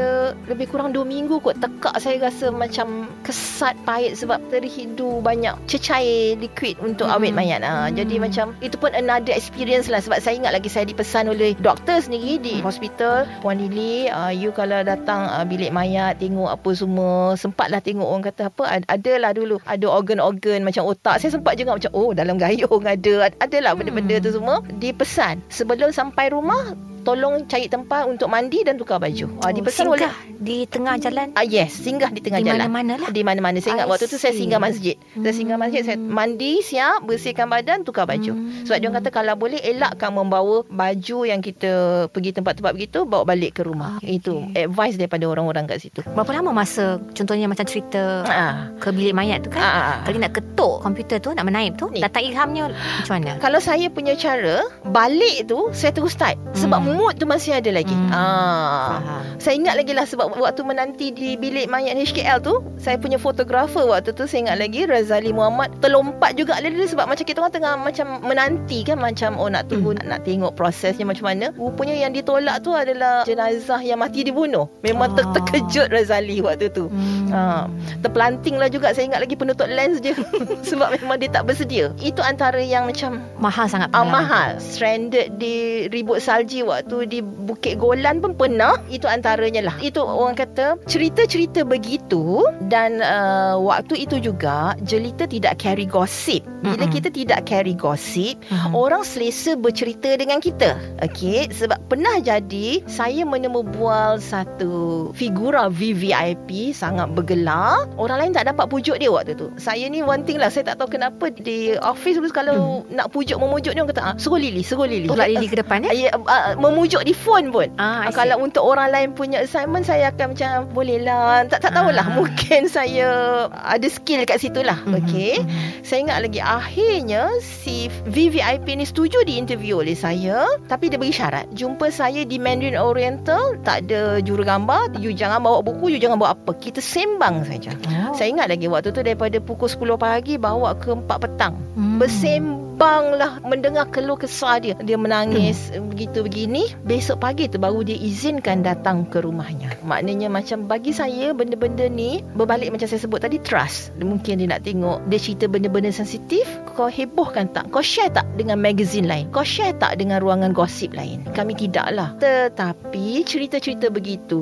[0.46, 2.88] lebih kurang 2 minggu kot tekak saya rasa macam
[3.22, 7.18] kesat pahit sebab terhidu banyak cecair liquid untuk Mm-mm.
[7.18, 7.62] awet mayat.
[7.62, 7.96] Ha, Mm.
[7.96, 12.00] Jadi macam itu pun another experience lah sebab saya ingat lagi saya dipesan oleh doktor
[12.00, 17.36] sendiri di hospital Puan Lily uh, you kalau datang uh, bilik mayat tengok apa semua
[17.36, 21.76] sempatlah tengok orang kata apa ad- adalah dulu ada organ-organ macam otak saya sempat juga
[21.76, 25.46] macam oh dalam gayung ada Ad- adalah benda-benda tu semua dipesan.
[25.54, 29.28] Sebelum sampai rumah tolong cari tempat untuk mandi dan tukar baju.
[29.40, 32.68] Ah dipesan oleh Singgah di tengah jalan Ah yes, singgah di tengah di jalan.
[32.68, 33.10] mana-mana lah.
[33.10, 36.10] Di mana-mana Saya ingat I waktu tu Saya singgah masjid Saya singgah masjid Saya Hmm.
[36.10, 38.64] mandi Siap Bersihkan badan Tukar baju Hmm.
[38.64, 41.72] Sebab dia kata Kalau boleh Elakkan membawa Baju yang kita
[42.10, 46.32] Pergi tempat-tempat begitu Bawa balik ke rumah Ah, Itu advice daripada orang-orang kat situ Berapa
[46.34, 48.72] lama masa contohnya macam cerita ah.
[48.78, 49.60] ke bilik mayat tu kan?
[49.60, 49.98] Ah, ah.
[50.04, 52.00] Kali nak ketuk komputer tu nak menaip tu Ni.
[52.00, 53.32] datang ilhamnya macam mana?
[53.38, 56.93] Kalau saya punya cara Balik tu Saya terus type Sebab Hmm.
[56.94, 58.10] Mood tu masih ada lagi Hmm.
[58.10, 58.90] ah.
[58.96, 59.22] Faham.
[59.38, 63.84] Saya ingat lagi lah sebab waktu menanti di bilik mayat HKL tu, saya punya fotografer
[63.84, 67.74] waktu tu saya ingat lagi Razali Muhammad terlompat juga dia, sebab macam kita orang tengah
[67.76, 71.52] macam menanti kan macam oh nak tunggu nak, nak tengok prosesnya macam mana.
[71.54, 74.70] Rupanya yang ditolak tu adalah jenazah yang mati dibunuh.
[74.80, 75.34] Memang ter- Ah.
[75.34, 76.88] terkejut Razali waktu tu.
[76.88, 77.30] Hmm.
[77.30, 77.66] Ah.
[78.00, 80.14] Terpelanting lah juga saya ingat lagi penutup lens dia
[80.70, 81.96] sebab memang dia tak bersedia.
[81.98, 84.60] Itu antara yang macam mahal sangat Ah, mahal.
[84.60, 85.56] Stranded di
[85.88, 88.76] ribut salji waktu di Bukit Golan pun pernah.
[88.90, 89.76] Itu antaranya lah.
[89.80, 96.44] Itu orang kata cerita-cerita begitu dan uh, waktu itu juga jelita tidak carry gossip.
[96.64, 96.96] Bila Mm-mm.
[96.96, 98.72] kita tidak carry gossip, Mhm.
[98.72, 100.80] orang selesa bercerita dengan kita.
[101.04, 107.86] Okey, sebab pernah jadi saya menemubual bual satu figura VVIP sangat bergelar.
[108.00, 109.52] Orang lain tak dapat pujuk dia waktu tu.
[109.60, 113.76] Saya ni one thing lah, saya tak tahu kenapa di office kalau nak pujuk memujuk
[113.76, 115.06] dia orang kata, ah, suruh Lily, suruh Lily.
[115.12, 116.08] Tolak Lily ke depan eh?
[116.08, 117.70] Ya, uh, memujuk di phone pun.
[117.76, 121.72] Ah, Ah, kalau untuk orang lain punya assignment saya akan macam boleh lah tak tak
[121.72, 122.16] tahulah Ah.
[122.16, 123.08] mungkin saya
[123.54, 125.68] ada skill kat situ lah Mhm, okey mhm.
[125.82, 131.46] saya ingat lagi akhirnya si VVIP ni setuju diinterview oleh saya tapi dia bagi syarat
[131.52, 136.34] jumpa saya di Mandarin Oriental tak ada jurugambar you jangan bawa buku you jangan bawa
[136.34, 138.14] apa kita sembang saja Oh.
[138.14, 141.93] saya ingat lagi waktu tu daripada pukul 10 pagi bawa ke 4 petang Hmm.
[141.94, 144.74] Bersembang lah Mendengar keluh kesah dia.
[144.82, 146.74] Dia menangis Begitu begini.
[146.82, 149.78] Besok pagi tu Baru dia izinkan datang ke rumahnya.
[149.86, 153.94] Maknanya macam Bagi saya Benda-benda ni Berbalik macam saya sebut tadi Trust.
[154.02, 156.50] Mungkin dia nak tengok Dia cerita benda-benda sensitif.
[156.74, 157.70] Kau hebohkan tak?
[157.70, 159.26] Kau share tak Dengan magazine lain?
[159.30, 161.22] Kau share tak Dengan ruangan gosip lain?
[161.38, 164.42] Kami tidak lah Tetapi Cerita-cerita begitu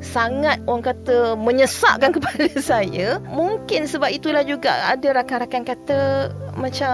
[0.00, 3.20] Sangat orang kata Menyesakkan kepala saya.
[3.28, 5.98] Mungkin sebab itulah juga Ada rakan-rakan kata
[6.56, 6.85] Macam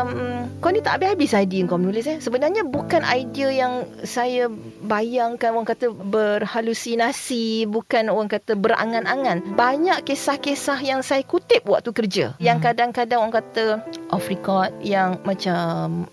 [0.58, 4.46] Kau ni tak habis-habis idea kau menulis eh Sebenarnya bukan idea yang Saya
[4.80, 12.26] bayangkan Orang kata berhalusinasi Bukan orang kata berangan-angan Banyak kisah-kisah yang saya kutip Waktu kerja
[12.38, 12.66] Yang Hmm.
[12.68, 13.64] kadang-kadang orang kata
[14.08, 15.64] Off record Yang macam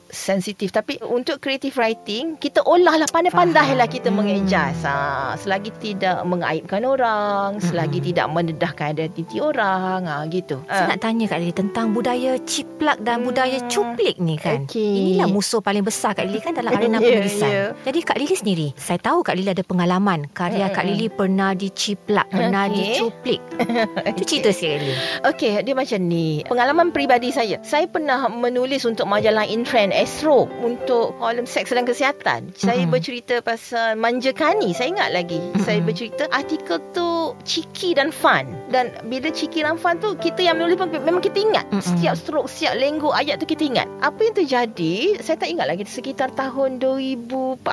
[0.08, 4.26] Sensitif Tapi untuk creative writing Kita olah lah Pandai-pandai lah kita Faham.
[4.26, 4.98] mengejaz ha,
[5.36, 8.08] Selagi tidak mengaibkan orang Selagi Hmm.
[8.10, 10.90] tidak mendedahkan identiti orang ha, Gitu Saya Ah.
[10.90, 13.28] nak tanya Kak Lily tentang budaya ciplak dan Hmm.
[13.30, 14.66] budaya cuplik ni kan.
[14.66, 15.16] Okey.
[15.16, 17.50] Inilah musuh paling besar Kak Lily kan dalam arena Ya, penulisan.
[17.50, 17.64] ya.
[17.82, 20.84] Jadi Kak Lily sendiri, saya tahu Kak Lily ada pengalaman karya Kak.
[20.84, 22.78] Lily pernah diciplak, pernah Okey.
[22.98, 23.40] dicuplik.
[24.12, 24.96] Itu cerita sikit Kak Lily.
[25.26, 26.28] Okey, dia macam ni.
[26.44, 27.58] Pengalaman peribadi saya.
[27.62, 32.50] Saya pernah menulis untuk majalah Intrend Astro untuk kolom seks dan kesihatan.
[32.54, 32.90] Saya Mhm.
[32.90, 34.72] bercerita pasal manjakani.
[34.72, 35.38] Saya ingat lagi.
[35.38, 35.62] Mhm.
[35.62, 37.08] Saya bercerita artikel tu
[37.44, 38.50] cheeky dan fun.
[38.68, 41.66] Dan bila cheeky dan fun tu kita yang menulis pun memang kita ingat.
[41.68, 41.82] Mhm.
[41.82, 43.88] Setiap stroke, setiap lenggo ayat tu kita ingat.
[44.00, 47.66] Apa yang terjadi, saya tak ingat lagi sekitar tahun 2014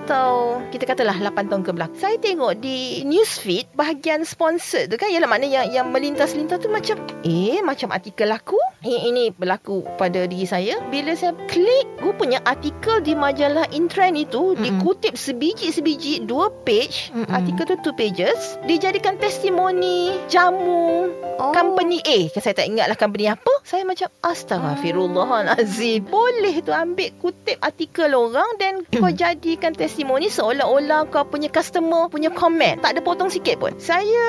[0.00, 1.96] atau kita katalah 8 tahun ke belakang.
[1.96, 6.96] Saya tengok di newsfeed bahagian sponsor tu kan ialah makna yang yang melintas-lintas tu macam
[7.24, 13.00] eh macam artikel aku ini, ini berlaku pada diri saya bila saya klik rupanya artikel
[13.02, 14.62] di majalah Intrend itu Mm-mm.
[14.62, 17.32] dikutip sebiji-sebiji dua page Mm-mm.
[17.32, 21.52] artikel tu two pages dijadikan testimoni jamu Oh.
[21.52, 24.08] company A saya tak ingat lah company apa saya macam
[25.06, 32.10] astagfirullahalazim boleh tu ambil kutip artikel orang dan kau jadikan testimoni seolah-olah kau punya customer
[32.10, 33.72] punya komen tak ada potong sikit pun.
[33.78, 34.26] Saya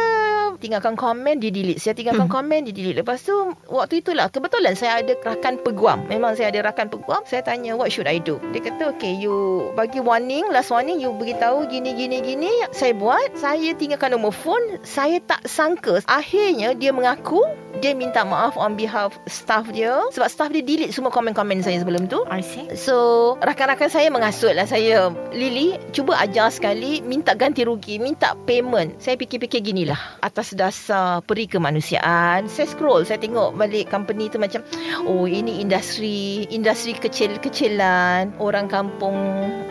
[0.58, 2.34] tinggalkan komen di delete saya tinggalkan Hmm.
[2.34, 3.36] komen di delete lepas tu
[3.70, 6.06] waktu itulah kebetulan saya ada rakan peguam.
[6.10, 7.22] Memang saya ada rakan peguam.
[7.26, 8.42] Saya tanya what should I do?
[8.54, 13.38] Dia kata okay you bagi warning last warning you beritahu gini gini gini saya buat.
[13.38, 14.82] Saya tinggalkan nombor phone.
[14.82, 16.02] Saya tak sangka.
[16.10, 17.46] Akhirnya dia mengaku
[17.78, 20.02] Dia minta maaf on behalf staff dia.
[20.10, 22.24] Sebab staff dia delete semua komen-komen saya sebelum tu.
[22.32, 22.66] I see.
[22.74, 24.66] So rakan-rakan saya mengasut lah.
[24.66, 27.04] Saya Lily cuba ajar sekali.
[27.06, 28.98] Minta ganti rugi Minta payment.
[28.98, 30.00] Saya fikir-fikir ginilah.
[30.26, 34.66] Atas dasar peri kemanusiaan Saya scroll Saya tengok balik company tu macam
[35.06, 38.40] Oh ini industri Industri kecil-kecilan.
[38.42, 39.18] Orang kampung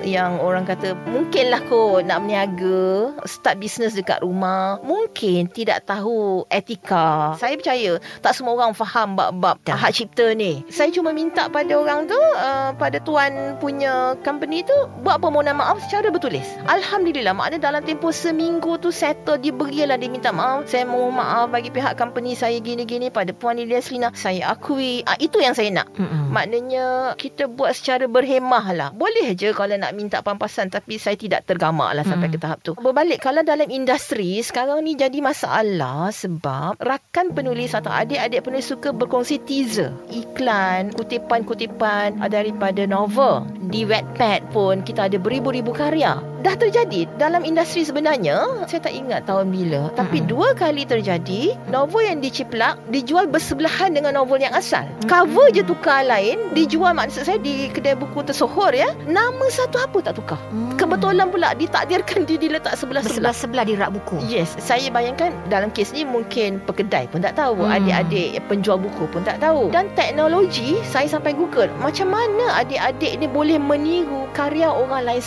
[0.07, 3.15] Yang orang kata Mungkinlah kot nak berniaga.
[3.25, 4.79] Start business dekat rumah.
[4.83, 7.39] Mungkin tidak tahu etika.
[7.39, 9.79] Saya percaya Tak semua orang faham Bab-bab Dah.
[9.79, 14.75] hak cipta ni Saya cuma minta pada orang tu uh, Pada tuan punya company tu
[15.01, 16.45] buat permohonan maaf secara bertulis.
[16.67, 20.67] Alhamdulillah maknanya dalam tempoh seminggu tu settle dia berilah dia minta maaf.
[20.69, 24.11] Saya mohon maaf bagi pihak company saya gini-gini pada Puan Lilia Selina.
[24.13, 25.07] Saya akui.
[25.07, 25.89] Ah, itu yang saya nak.
[25.97, 26.31] Mm-mm.
[26.31, 28.89] Maknanya kita buat secara berhemah lah.
[28.93, 32.35] Boleh je kalau nak minta pampasan tapi saya tidak tergamak lah sampai Mm.
[32.35, 32.73] ke tahap tu.
[32.75, 38.91] Berbalik kalau dalam industri sekarang ni jadi masalah sebab rakan penulis atau adik-adik penulis suka
[38.95, 43.47] berkongsi teaser, iklan, kutipan-kutipan daripada novel.
[43.71, 46.19] Di Wattpad pun kita ada beribu-ribu karya.
[46.45, 48.67] Dah terjadi dalam industri sebenarnya.
[48.69, 49.89] Saya tak ingat tahun bila.
[49.97, 50.31] Tapi Mm-mm.
[50.31, 54.85] dua kali terjadi novel yang diciplak dijual bersebelahan dengan novel yang asal.
[55.09, 58.93] Cover je tukar lain, dijual maksud saya di kedai buku tersohor ya.
[59.09, 60.39] Nama satu apa tak tukar.
[60.53, 60.77] Hmm.
[60.77, 63.33] Kebetulan pula ditakdirkan dia diletak sebelah-sebelah.
[63.33, 64.17] Bersebelah-sebelah di rak buku.
[64.29, 67.81] Yes, saya bayangkan dalam kes ni mungkin pekedai pun tak tahu, Hmm.
[67.81, 69.73] adik-adik penjual buku pun tak tahu.
[69.73, 75.23] Dan teknologi, saya sampai Google, macam mana adik-adik ni boleh meniru karya orang lain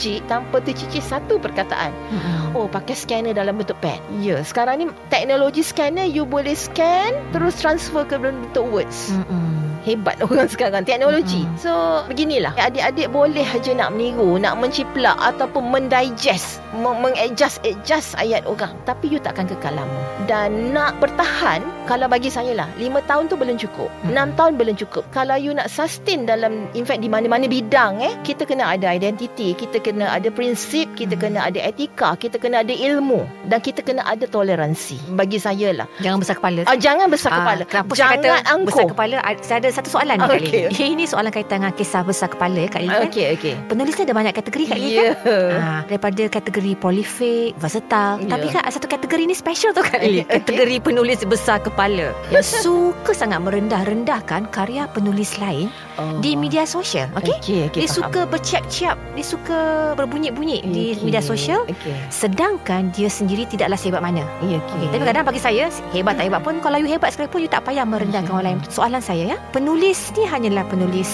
[0.00, 1.92] sebiji-sebiji tanpa tercicir satu perkataan.
[1.92, 2.56] Mm-mm.
[2.56, 4.00] Oh, pakai scanner dalam bentuk pad.
[4.24, 9.12] Ya, sekarang ni teknologi scanner you boleh scan terus transfer ke dalam bentuk words.
[9.12, 9.60] Mm-mm.
[9.80, 11.44] Hebat orang sekarang teknologi.
[11.44, 11.60] Mm-mm.
[11.60, 18.44] So beginilah adik-adik boleh aja nak meniru, nak menciplak ataupun mendigest, meng- mengadjust adjust ayat
[18.48, 18.72] orang.
[18.88, 20.00] Tapi you takkan kekal lama.
[20.28, 23.90] Dan nak bertahan kalau bagi saya lah 5 tahun tu belum cukup.
[24.04, 24.14] Mm-mm.
[24.14, 25.02] 6 tahun belum cukup.
[25.10, 29.50] Kalau you nak sustain dalam in fact di mana-mana bidang eh kita kena ada identiti,
[29.52, 31.20] kita kena ada prinsip, kita Mm.
[31.20, 35.10] kena ada etika, kita kena ada ilmu dan kita kena ada toleransi.
[35.10, 35.86] Bagi saya lah.
[35.98, 36.60] Jangan besar kepala.
[36.64, 37.62] Ah, jangan besar Ah, kepala.
[37.64, 38.66] Kenapa jangan saya kata angkuh.
[38.68, 39.16] besar kepala?
[39.18, 40.62] Ah, Saya ada satu soalan ni Ah, Kak Lily.
[40.70, 43.08] Ini soalan kaitan dengan kisah besar kepala ya Kak Lily kan?
[43.08, 43.54] Okey, okey.
[43.66, 45.02] Penulis ni ada banyak kategori Kak Lily Ya.
[45.02, 45.14] kan?
[45.56, 48.14] Ah, daripada kategori prolific, versatile.
[48.20, 48.28] Ya.
[48.28, 50.22] Tapi kan ada satu kategori ni special tu Kak Lily.
[50.24, 50.38] Okey.
[50.38, 51.79] Kategori penulis besar kepala.
[52.28, 56.20] Yang suka sangat merendah-rendahkan karya penulis lain Oh.
[56.20, 57.08] di media sosial.
[57.12, 57.36] Okey?
[57.40, 57.80] Okey, okey.
[57.80, 59.58] Dia suka berciap-ciap, dia suka
[59.94, 61.04] berbunyi-bunyi di Okey.
[61.04, 61.64] media sosial.
[61.64, 61.92] Okey.
[62.10, 64.24] Sedangkan dia sendiri tidaklah sehebat mana.
[64.40, 64.86] Ya, Okay, okey.
[64.92, 67.84] tapi kadang bagi saya hebat tak hebat pun kalau you hebat sekalipun you tak payah
[67.84, 68.34] merendahkan Ya.
[68.34, 68.58] orang lain.
[68.68, 71.08] Soalan saya ya, penulis ni hanyalah penulis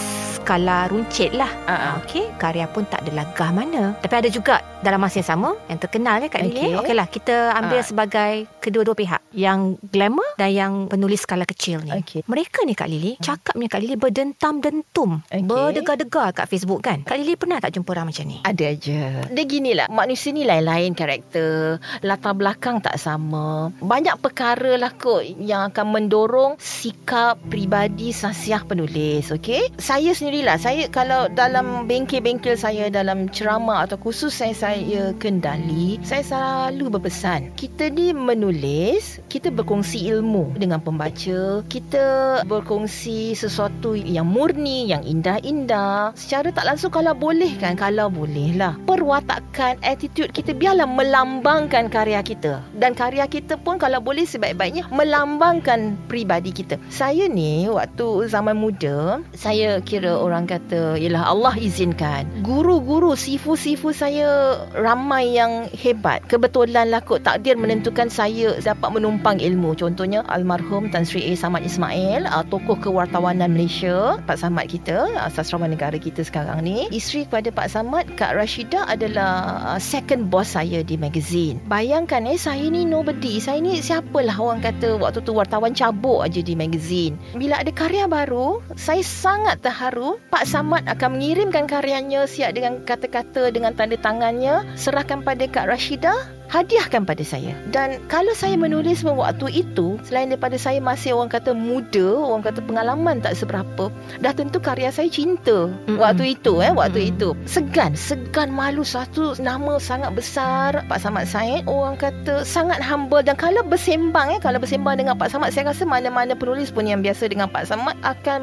[0.46, 1.50] skala runcit lah.
[1.66, 1.92] Ah, ah.
[2.06, 3.98] Okey, karya pun tak ada lagah mana.
[3.98, 6.70] Tapi ada juga dalam masa yang sama yang terkenal Kak Lily.
[6.70, 6.78] Okey.
[6.87, 7.82] Okeylah, kita ambil Ah.
[7.82, 8.32] sebagai
[8.62, 11.90] kedua-dua pihak, yang glamour dan yang penulis skala kecil ni.
[11.98, 12.22] Okey.
[12.30, 15.42] Mereka ni Kak Lily, cakapnya Kak Lily berdentam-dentum, Okey.
[15.42, 17.02] berdegar-degar kat Facebook kan.
[17.02, 18.38] Kak Lily pernah tak jumpa orang macam ni?
[18.46, 19.26] Ada aja.
[19.26, 23.74] Dia ginilah, manusia ni lain-lain karakter, latar belakang tak sama.
[23.82, 29.74] Banyak perkara lah kot yang akan mendorong sikap pribadi sasiah penulis, okey?
[29.74, 36.20] Saya sendirilah, saya kalau dalam bengkel-bengkel saya dalam ceramah atau khusus saya saya kendali, saya
[36.20, 42.05] selalu berpesan, kita ni menulis, kita berkongsi ilmu dengan pembaca, kita
[42.44, 46.12] berkongsi sesuatu yang murni, yang indah-indah.
[46.12, 48.77] Secara tak langsung kalau boleh kan, kalau boleh lah.
[48.85, 52.61] Perwatakan, attitude kita biarlah melambangkan karya kita.
[52.77, 56.77] Dan karya kita pun kalau boleh sebaik-baiknya melambangkan pribadi kita.
[56.92, 62.26] Saya ni waktu zaman muda, saya kira orang kata, ialah Allah izinkan.
[62.42, 66.26] Guru-guru, sifu-sifu saya ramai yang hebat.
[66.26, 69.78] Kebetulan lah kot takdir menentukan saya dapat menumpang ilmu.
[69.78, 71.32] Contohnya almarhum Tan Sri A.
[71.38, 76.90] Samad Ismail, uh, tokoh kewartawanan Malaysia, Pak Samad kita, uh, sastrawan negara kita sekarang ni.
[76.90, 81.60] Isteri kepada Pak Samad, Kak Rashida adalah uh, second boss saya di magazine.
[81.68, 83.38] Bayangkan eh, saya ni nobody.
[83.38, 87.14] Saya ni siapalah orang kata waktu tu wartawan cabuk aja di magazine.
[87.36, 90.15] Bila ada karya baru, saya sangat terharu.
[90.33, 96.12] Pak Samad akan mengirimkan karyanya siap dengan kata-kata dengan tanda tangannya, serahkan pada Kak Rashida
[96.48, 97.54] hadiahkan pada saya.
[97.70, 102.42] Dan kalau saya menulis pun waktu itu, selain daripada saya masih orang kata muda, orang
[102.46, 103.90] kata pengalaman tak seberapa,
[104.22, 105.70] dah tentu karya saya cinta.
[105.87, 105.98] Mm-mm.
[105.98, 107.12] Waktu itu eh, waktu Mm-mm.
[107.16, 107.28] itu.
[107.48, 113.35] Segan, segan malu satu nama sangat besar Pak Samad Said, orang kata sangat humble dan
[113.35, 117.28] kalau bersembang eh, kalau bersembang dengan Pak Samad, saya rasa mana-mana penulis pun yang biasa
[117.30, 118.42] dengan Pak Samad akan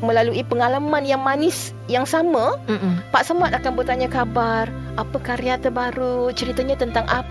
[0.00, 3.04] melalui pengalaman yang manis yang sama Mm-mm.
[3.12, 7.29] Pak Samad akan bertanya khabar apa karya terbaru, ceritanya tentang apa.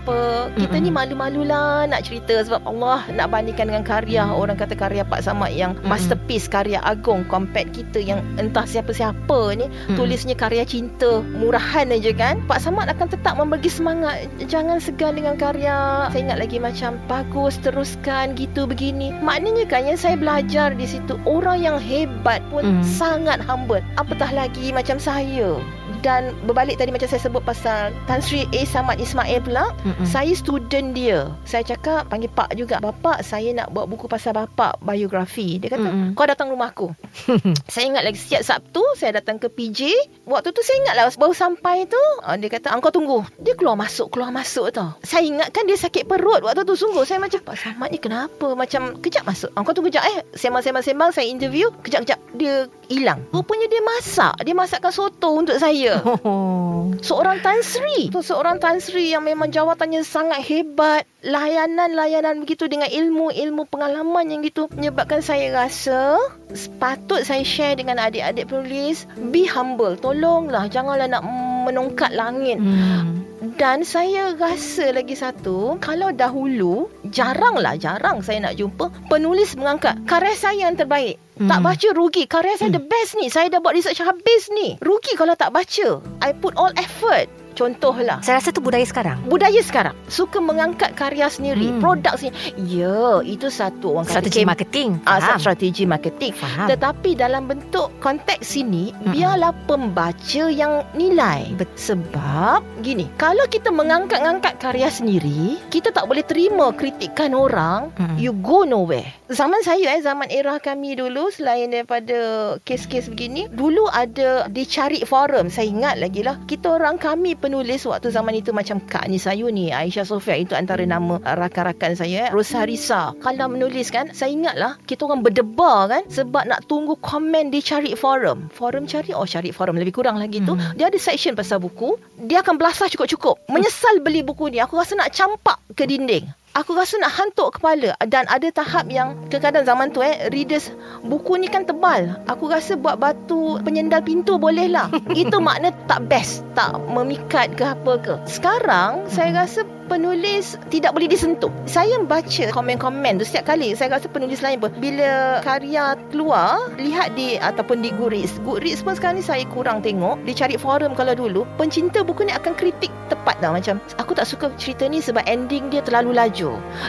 [0.56, 0.84] Kita Mm-mm.
[0.84, 5.52] ni malu-malulah nak cerita sebab Allah nak bandingkan dengan karya orang kata karya Pak Samad
[5.52, 5.88] yang Mm-mm.
[5.88, 9.96] masterpiece, karya agung compact kita yang entah siapa-siapa ni Mm-mm.
[10.00, 12.40] tulisnya karya cinta, murahan aja kan.
[12.48, 14.26] Pak Samad akan tetap memberi semangat.
[14.46, 16.08] Jangan segan dengan karya.
[16.10, 19.12] Saya ingat lagi macam bagus teruskan gitu begini.
[19.20, 22.84] Maknanya kan yang saya belajar di situ orang yang hebat pun Mm.
[22.84, 23.80] sangat humble.
[23.96, 25.58] Apatah lagi macam saya.
[26.00, 28.60] Dan berbalik tadi macam saya sebut pasal Tan Sri A.
[28.64, 30.04] Samad Ismail pula Mm-mm.
[30.04, 31.28] saya student dia.
[31.44, 32.80] Saya cakap panggil pak juga.
[32.80, 35.60] Bapak saya nak buat buku pasal bapak biografi.
[35.60, 36.08] Dia kata Mm-mm.
[36.14, 36.88] kau datang rumah aku.
[37.72, 39.92] saya ingat lagi setiap Sabtu saya datang ke PJ.
[40.24, 42.00] Waktu tu saya ingat lah baru sampai tu.
[42.22, 43.20] ah, Dia kata engkau tunggu.
[43.36, 44.96] Dia keluar masuk keluar masuk tau.
[45.02, 47.04] Saya ingat kan dia sakit perut waktu tu sungguh.
[47.04, 48.56] Saya macam Pak Samad ni kenapa?
[48.56, 49.52] Macam kejap masuk.
[49.52, 50.24] Engkau tunggu kejap eh.
[50.32, 51.68] Sembang-sembang-sembang saya interview.
[51.84, 52.54] Kejap-kejap dia
[52.88, 53.20] hilang.
[53.30, 54.32] Rupanya dia masak.
[54.40, 55.89] Dia masakkan soto untuk saya.
[56.20, 56.92] Oh.
[57.00, 62.88] Seorang Tan Sri tu Seorang Tan Sri yang memang jawatannya sangat hebat Layanan-layanan begitu Dengan
[62.88, 66.16] ilmu-ilmu pengalaman yang gitu Menyebabkan saya rasa
[66.52, 71.22] Sepatut saya share dengan adik-adik penulis Be humble Tolonglah Janganlah nak
[71.68, 73.19] menongkat langit Hmm.
[73.40, 80.36] Dan saya rasa lagi satu Kalau dahulu Jaranglah Jarang saya nak jumpa Penulis mengangkat Karya
[80.36, 81.16] saya yang terbaik.
[81.40, 81.72] Tak Hmm.
[81.72, 82.28] baca rugi.
[82.28, 83.32] Karya saya the best ni.
[83.32, 84.76] Saya dah buat research habis ni.
[84.76, 86.04] Rugi kalau tak baca.
[86.20, 89.20] I put all effort Contohlah Saya rasa tu budaya sekarang.
[89.26, 91.78] Budaya sekarang Suka mengangkat karya sendiri Hmm.
[91.78, 94.88] Produk sendiri Ya Itu satu orang kata Strategi kem- marketing.
[95.04, 95.38] Ah, Faham.
[95.38, 96.66] strategi marketing Faham.
[96.66, 99.12] tetapi dalam bentuk konteks sini Mm-mm.
[99.12, 101.52] biarlah pembaca yang nilai.
[101.54, 108.16] Bet- Sebab gini, kalau kita mengangkat-angkat karya sendiri, kita tak boleh terima kritikan orang, Mm-mm.
[108.16, 109.10] you go nowhere.
[109.30, 115.46] Zaman saya eh, zaman era kami dulu selain daripada kes-kes begini, dulu ada dicari forum.
[115.46, 119.70] Saya ingat lagi lah, kita orang kami penulis waktu zaman itu macam Kak Nisayu ni,
[119.70, 122.28] Aisyah Sofia itu antara nama rakan-rakan saya, eh.
[122.34, 123.14] Rosarisa.
[123.22, 127.94] Kalau menulis kan, saya ingat lah, kita orang berdebar kan sebab nak tunggu komen dicari
[127.94, 128.50] forum.
[128.50, 130.58] Forum cari, oh cari forum lebih kurang lagi tu.
[130.58, 130.74] Hmm.
[130.74, 133.46] Dia ada section pasal buku, dia akan belasah cukup-cukup.
[133.46, 136.26] Menyesal beli buku ni, aku rasa nak campak ke dinding.
[136.50, 140.74] Aku rasa nak hantuk kepala dan ada tahap yang kadang-kadang zaman tu eh readers
[141.06, 142.18] buku ni kan tebal.
[142.26, 144.90] Aku rasa buat batu penyendal pintu boleh lah.
[145.14, 148.14] Itu makna tak best, tak memikat ke apa ke.
[148.26, 151.50] Sekarang saya rasa penulis tidak boleh disentuh.
[151.66, 157.18] Saya baca komen-komen tu setiap kali saya rasa penulis lain pun bila karya keluar lihat
[157.18, 158.42] di ataupun di Goodreads.
[158.46, 160.22] Goodreads pun sekarang ni saya kurang tengok.
[160.26, 164.30] Dia cari forum kalau dulu pencinta buku ni akan kritik tepat dah macam aku tak
[164.30, 166.39] suka cerita ni sebab ending dia terlalu laju.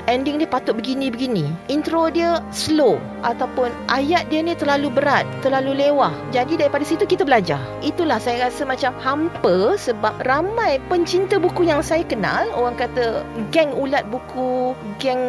[0.07, 1.51] Ending dia patut begini-begini.
[1.67, 6.13] Intro dia slow ataupun ayat dia ni terlalu berat, terlalu lewah.
[6.31, 7.59] Jadi daripada situ kita belajar.
[7.83, 13.75] Itulah saya rasa macam hampa sebab ramai pencinta buku yang saya kenal orang kata geng
[13.75, 15.19] ulat buku, geng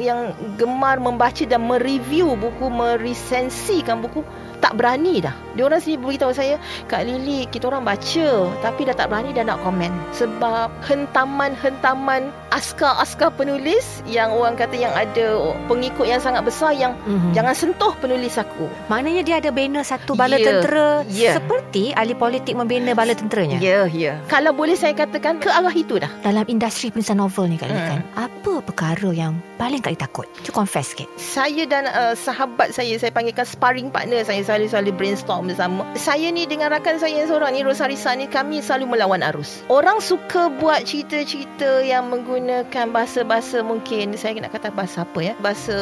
[0.00, 4.24] yang gemar membaca dan mereview buku, meresensikan buku
[4.60, 5.32] tak berani dah.
[5.50, 8.28] Dia orang sendiri beritahu saya, Kak Lily, kita orang baca
[8.60, 14.90] tapi dah tak berani dah nak komen sebab hentaman-hentaman askar-askar penulis yang orang kata yang
[14.90, 17.32] ada pengikut yang sangat besar yang Mhm.
[17.32, 18.66] jangan sentuh penulis aku.
[18.88, 21.32] Maknanya dia ada banner satu bala Ya, tentera ya.
[21.32, 23.56] seperti ahli politik membina bala tenteranya.
[23.58, 24.18] Ya, ya.
[24.26, 26.10] Kalau boleh saya katakan ke arah itu dah.
[26.20, 27.88] Dalam industri penulisan novel ni Kak Lee Hmm.
[27.88, 30.26] kan, apa perkara yang paling Kak Lee takut?
[30.42, 31.08] Cuba confess sikit.
[31.16, 35.86] saya dan uh, sahabat saya saya panggilkan sparring partner saya selalu-selalu brainstorm bersama.
[35.94, 39.62] Saya ni dengan rakan saya yang seorang ni Rosarisa ni kami selalu melawan arus.
[39.70, 44.18] Orang suka buat cerita-cerita yang menggunakan bahasa-bahasa mungkin.
[44.18, 45.34] Saya nak kata bahasa apa ya?
[45.38, 45.78] Bahasa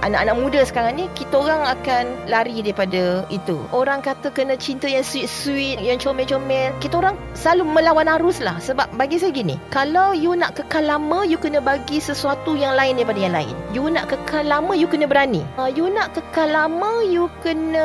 [0.00, 3.60] anak-anak muda sekarang ni kita orang akan lari daripada itu.
[3.76, 6.72] Orang kata kena cinta yang sweet-sweet yang comel-comel.
[6.80, 8.56] Kita orang selalu melawan arus lah.
[8.56, 12.96] Sebab bagi saya gini kalau you nak kekal lama you kena bagi sesuatu yang lain
[12.96, 13.54] daripada yang lain.
[13.76, 15.44] You nak kekal lama you kena berani.
[15.60, 17.81] Uh, you nak kekal lama you kena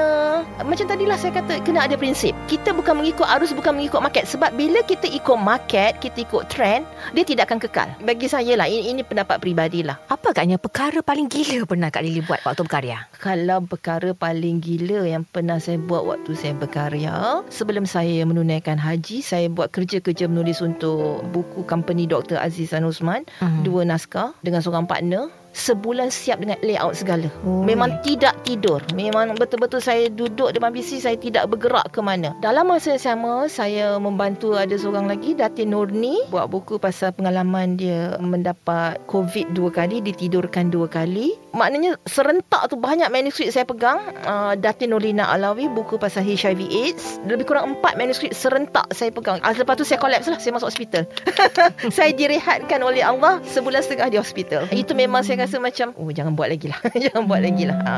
[0.67, 4.51] macam tadilah saya kata kena ada prinsip kita bukan mengikut arus bukan mengikut market sebab
[4.51, 6.83] bila kita ikut market kita ikut trend
[7.15, 10.99] dia tidak akan kekal bagi saya lah ini, ini pendapat peribadi lah Apa agaknya perkara
[10.99, 13.07] paling gila pernah Kak Lily buat waktu berkarya?
[13.23, 19.23] kalau perkara paling gila yang pernah saya buat waktu saya berkarya sebelum saya menunaikan haji
[19.23, 22.37] saya buat kerja-kerja menulis untuk buku company Dr.
[22.37, 23.61] Aziz An Usman Hmm.
[23.61, 27.25] dua naskah dengan seorang partner sebulan siap dengan layout segala.
[27.41, 27.65] Oh.
[27.65, 28.79] Memang tidak tidur.
[28.93, 32.37] Memang betul-betul saya duduk depan PC saya tidak bergerak ke mana.
[32.45, 37.75] Dalam masa yang sama saya membantu ada seorang lagi Datin Nurni buat buku pasal pengalaman
[37.75, 41.33] dia mendapat COVID dua kali ditidurkan dua kali.
[41.57, 43.97] Maknanya serentak tu banyak manuskrip saya pegang.
[44.21, 47.17] Uh, Datin Nurlina Alawi buku pasal HIV AIDS.
[47.25, 49.41] Lebih kurang empat manuskrip serentak saya pegang.
[49.41, 50.37] Uh, lepas tu saya collapse lah.
[50.37, 51.09] Saya masuk hospital.
[51.97, 54.69] saya direhatkan oleh Allah sebulan setengah di hospital.
[54.69, 56.79] Itu memang saya rasa macam oh jangan buat lagi lah.
[57.07, 57.79] jangan buat lagi lah.
[57.87, 57.93] Ha.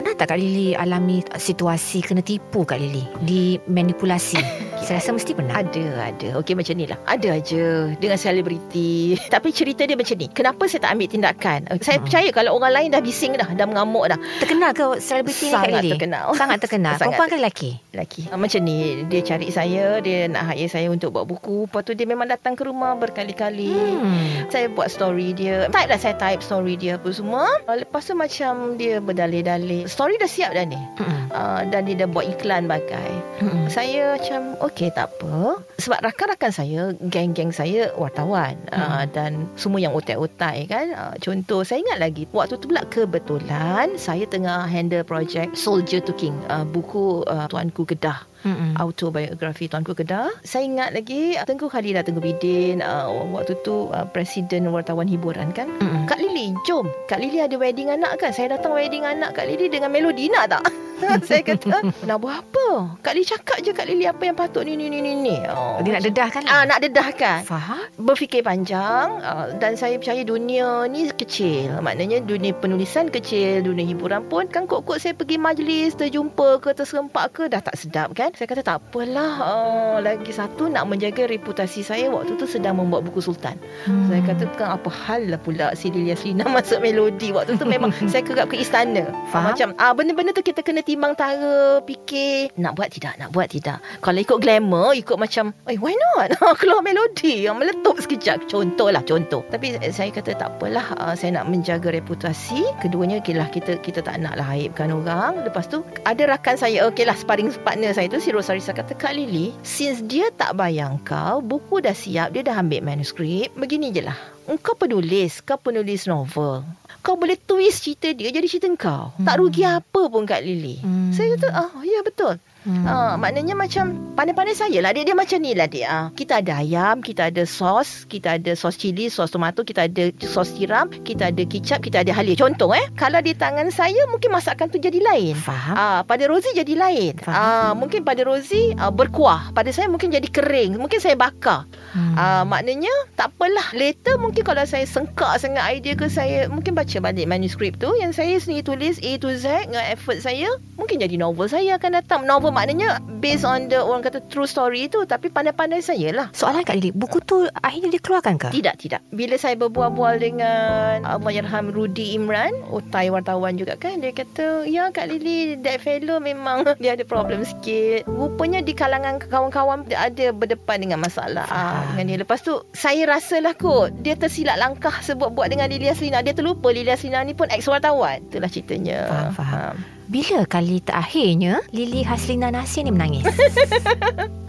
[0.00, 3.04] Pernah tak Kak Lily alami situasi kena tipu Kak Lily?
[3.20, 4.40] Dimanipulasi?
[4.76, 5.54] Saya rasa mesti pernah.
[5.56, 6.28] Ada, ada.
[6.36, 6.98] Okey macam ni lah.
[7.04, 7.64] Ada aja
[7.94, 9.14] dengan selebriti.
[9.34, 10.26] Tapi cerita dia macam ni.
[10.28, 11.58] Kenapa saya tak ambil tindakan?
[11.68, 12.04] Uh, Saya Hmm.
[12.04, 14.18] percaya kalau orang lain dah bising dah, dah mengamuk dah.
[14.36, 15.90] Terkenal ke selebriti ni Kak Sangat Lily?
[15.92, 16.26] terkenal.
[16.34, 16.94] Sangat terkenal.
[16.94, 17.70] Sangat Perempuan ke lelaki?
[17.90, 18.22] Lelaki.
[18.28, 21.64] Uh, Macam ni, dia cari saya, dia nak hire saya untuk buat buku.
[21.64, 23.72] Lepas tu dia memang datang ke rumah berkali-kali.
[23.72, 24.50] Hmm.
[24.50, 28.12] Saya buat story dia Type lah saya type story dia apa semua Uh, Lepas tu
[28.12, 31.30] macam dia berdalih-dalih Story dah siap dah ni Mm-mm.
[31.30, 33.10] uh, Dan dia dah buat iklan bagai
[33.40, 33.66] Mm-mm.
[33.66, 35.60] saya macam okey tak apa.
[35.78, 38.56] Sebab rakan-rakan saya geng-geng saya wartawan.
[38.72, 38.80] Hmm.
[38.80, 40.86] uh, dan semua yang otai-otai kan.
[40.92, 46.12] Uh, contoh saya ingat lagi waktu tu pula kebetulan saya tengah handle project Soldier to
[46.16, 48.76] King uh, buku uh, Tuanku Kedah Mm-mm.
[48.76, 50.28] autobiografi Tuanku Kedah.
[50.44, 55.50] Saya ingat lagi uh, Tengku Khalida Tengku Bidin uh, waktu tu uh, presiden wartawan hiburan
[55.56, 55.72] kan.
[55.80, 56.04] Mm-mm.
[56.04, 56.84] Kak Lily, jom.
[57.08, 58.36] Kak Lily ada wedding anak kan?
[58.36, 60.64] Saya datang wedding anak Kak Lily dengan melodi nak tak?
[61.28, 63.00] saya kata, nak buat apa?
[63.00, 65.16] Kak Lily cakap je Kak Lily apa yang patut ni ni ni ni.
[65.16, 65.36] ni.
[65.48, 66.52] Oh, Dia nak dedahkan lah.
[66.52, 67.48] Ah, nak dedahkan.
[67.48, 67.80] Faham?
[67.96, 71.80] Berfikir panjang uh, dan saya percaya dunia ni kecil.
[71.80, 77.32] Maknanya dunia penulisan kecil, dunia hiburan pun kan kok-kok saya pergi majlis, terjumpa ke, terserempak
[77.32, 78.33] ke dah tak sedap kan.
[78.34, 79.32] Saya kata tak apalah.
[79.38, 83.54] Uh, lagi satu nak menjaga reputasi saya waktu tu sedang membuat buku Sultan.
[83.86, 84.10] Hmm.
[84.10, 87.30] Saya kata kan apa hal lah pula si Lilia Selina masuk melodi.
[87.30, 89.06] Waktu tu memang saya kerap ke istana.
[89.30, 89.54] Faham.
[89.54, 93.78] Macam ah benda-benda tu kita kena timbang tara, fikir nak buat tidak, nak buat tidak.
[94.02, 96.34] Kalau ikut glamour, ikut macam, eh why not?
[96.60, 98.50] Keluar melodi yang meletup sekejap.
[98.50, 99.46] Contoh lah, contoh.
[99.46, 102.66] Tapi eh, saya kata tak apalah, uh, saya nak menjaga reputasi.
[102.82, 105.46] Keduanya, okay lah, kita kita tak nak lah aibkan orang.
[105.46, 109.12] Lepas tu, ada rakan saya, okay lah, sparring partner saya tu, si Rosarisa kata, Kak
[109.12, 114.00] Lily, since dia tak bayang kau, buku dah siap, dia dah ambil manuskrip, begini je
[114.00, 114.16] lah.
[114.48, 116.64] Engkau penulis, kau penulis novel.
[117.04, 119.12] Kau boleh twist cerita dia jadi cerita kau.
[119.20, 120.80] Tak rugi apa pun Kak Lily.
[120.80, 121.12] Hmm.
[121.12, 122.40] Saya kata, ah, ya betul.
[122.64, 122.84] Hmm.
[122.88, 124.96] Ah, maknanya macam pandai-pandai saya lah.
[124.96, 125.86] Dia, dia macam ni lah dia.
[125.86, 130.08] Ah, kita ada ayam, kita ada sos, kita ada sos cili, sos tomato, kita ada
[130.24, 132.32] sos tiram, kita ada kicap, kita ada halia.
[132.40, 132.88] Contoh eh.
[132.96, 135.36] Kalau di tangan saya mungkin masakan tu jadi lain.
[135.36, 135.76] Faham?
[135.76, 137.20] Ah, pada Rozi jadi lain.
[137.20, 137.36] Faham.
[137.36, 139.52] Ah, mungkin pada Rozi ah, berkuah.
[139.52, 140.80] Pada saya mungkin jadi kering.
[140.80, 141.68] Mungkin saya bakar.
[141.92, 142.16] Hmm.
[142.16, 143.76] Ah, maknanya tak apalah.
[143.76, 148.16] Later mungkin kalau saya sengkak sangat idea ke saya mungkin baca balik manuskrip tu yang
[148.16, 150.48] saya sendiri tulis A to Z dengan effort saya,
[150.80, 152.24] mungkin jadi novel saya akan datang.
[152.24, 156.26] Novel maknanya based on the orang kata true story tu tapi pandai-pandai saya lah.
[156.30, 158.48] Soalan Kak Lily, buku tu akhirnya dikeluarkan ke?
[158.54, 159.00] Tidak, tidak.
[159.10, 165.10] Bila saya berbual-bual dengan Allahyarham Rudi Imran, otai wartawan juga kan, dia kata, ya Kak
[165.10, 168.06] Lily, that fellow memang dia ada problem sikit.
[168.06, 172.18] Rupanya di kalangan kawan-kawan dia ada berdepan dengan masalah ah, dengan dia.
[172.22, 176.22] Lepas tu, saya rasalah kot, dia tersilap langkah sebut-buat dengan Lilia Selina.
[176.22, 178.22] Dia terlupa Lilia Selina ni pun ex-wartawan.
[178.30, 179.10] Itulah ceritanya.
[179.10, 179.74] Faham, faham.
[179.80, 179.93] Ah.
[180.04, 183.24] Bila kali terakhirnya Lily Haslina Nasir ni menangis?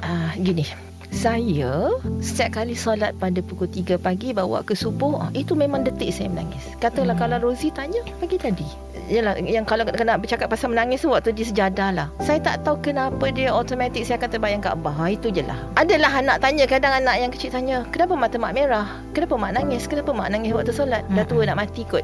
[0.05, 0.61] Ah, gini.
[1.09, 1.89] Saya
[2.21, 6.29] setiap kali solat pada pukul 3 pagi bawa ke subuh, ah, itu memang detik saya
[6.29, 6.61] menangis.
[6.77, 7.25] Katalah Hmm.
[7.25, 8.67] kalau Rozi tanya pagi tadi.
[9.05, 12.07] Yalah, yang kalau kena bercakap pasal menangis tu waktu di sejadah lah.
[12.25, 14.93] Saya tak tahu kenapa dia automatik saya akan terbayang Kaabah.
[14.97, 15.57] Ha, itu je lah.
[15.77, 18.87] Adalah anak tanya, kadang anak yang kecil tanya, kenapa mata mak merah?
[19.13, 19.85] Kenapa mak nangis?
[19.85, 21.05] Kenapa mak nangis waktu solat?
[21.13, 22.01] Dah tua nak mati kot.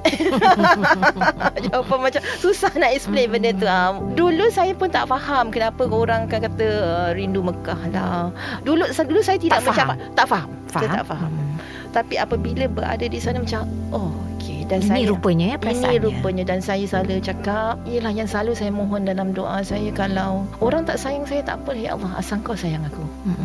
[1.66, 3.66] Jawapan macam susah nak explain benda tu.
[3.66, 3.97] Ha.
[4.14, 8.30] Dulu saya pun tak faham kenapa orang akan kata uh, rindu Mekah lah.
[8.62, 9.97] Dulu dulu saya tidak Tak faham?
[9.97, 9.97] mencapai.
[10.14, 10.49] Tak faham.
[10.72, 11.32] Saya tak faham.
[11.34, 11.49] Hmm.
[11.91, 14.63] Tapi apabila berada di sana macam, oh okey.
[14.65, 15.99] Dan Ini saya, rupanya ya ini perasaannya.
[16.01, 20.87] rupanya dan saya selalu cakap Ialah yang selalu saya mohon dalam doa saya Kalau orang
[20.87, 23.37] tak sayang saya tak apa Ya Allah asal kau sayang aku Hmm.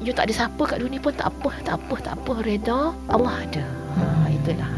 [0.00, 3.34] You tak ada siapa kat dunia pun tak apa Tak apa tak apa Reda Allah
[3.38, 3.64] ada
[3.94, 4.72] ha, Itulah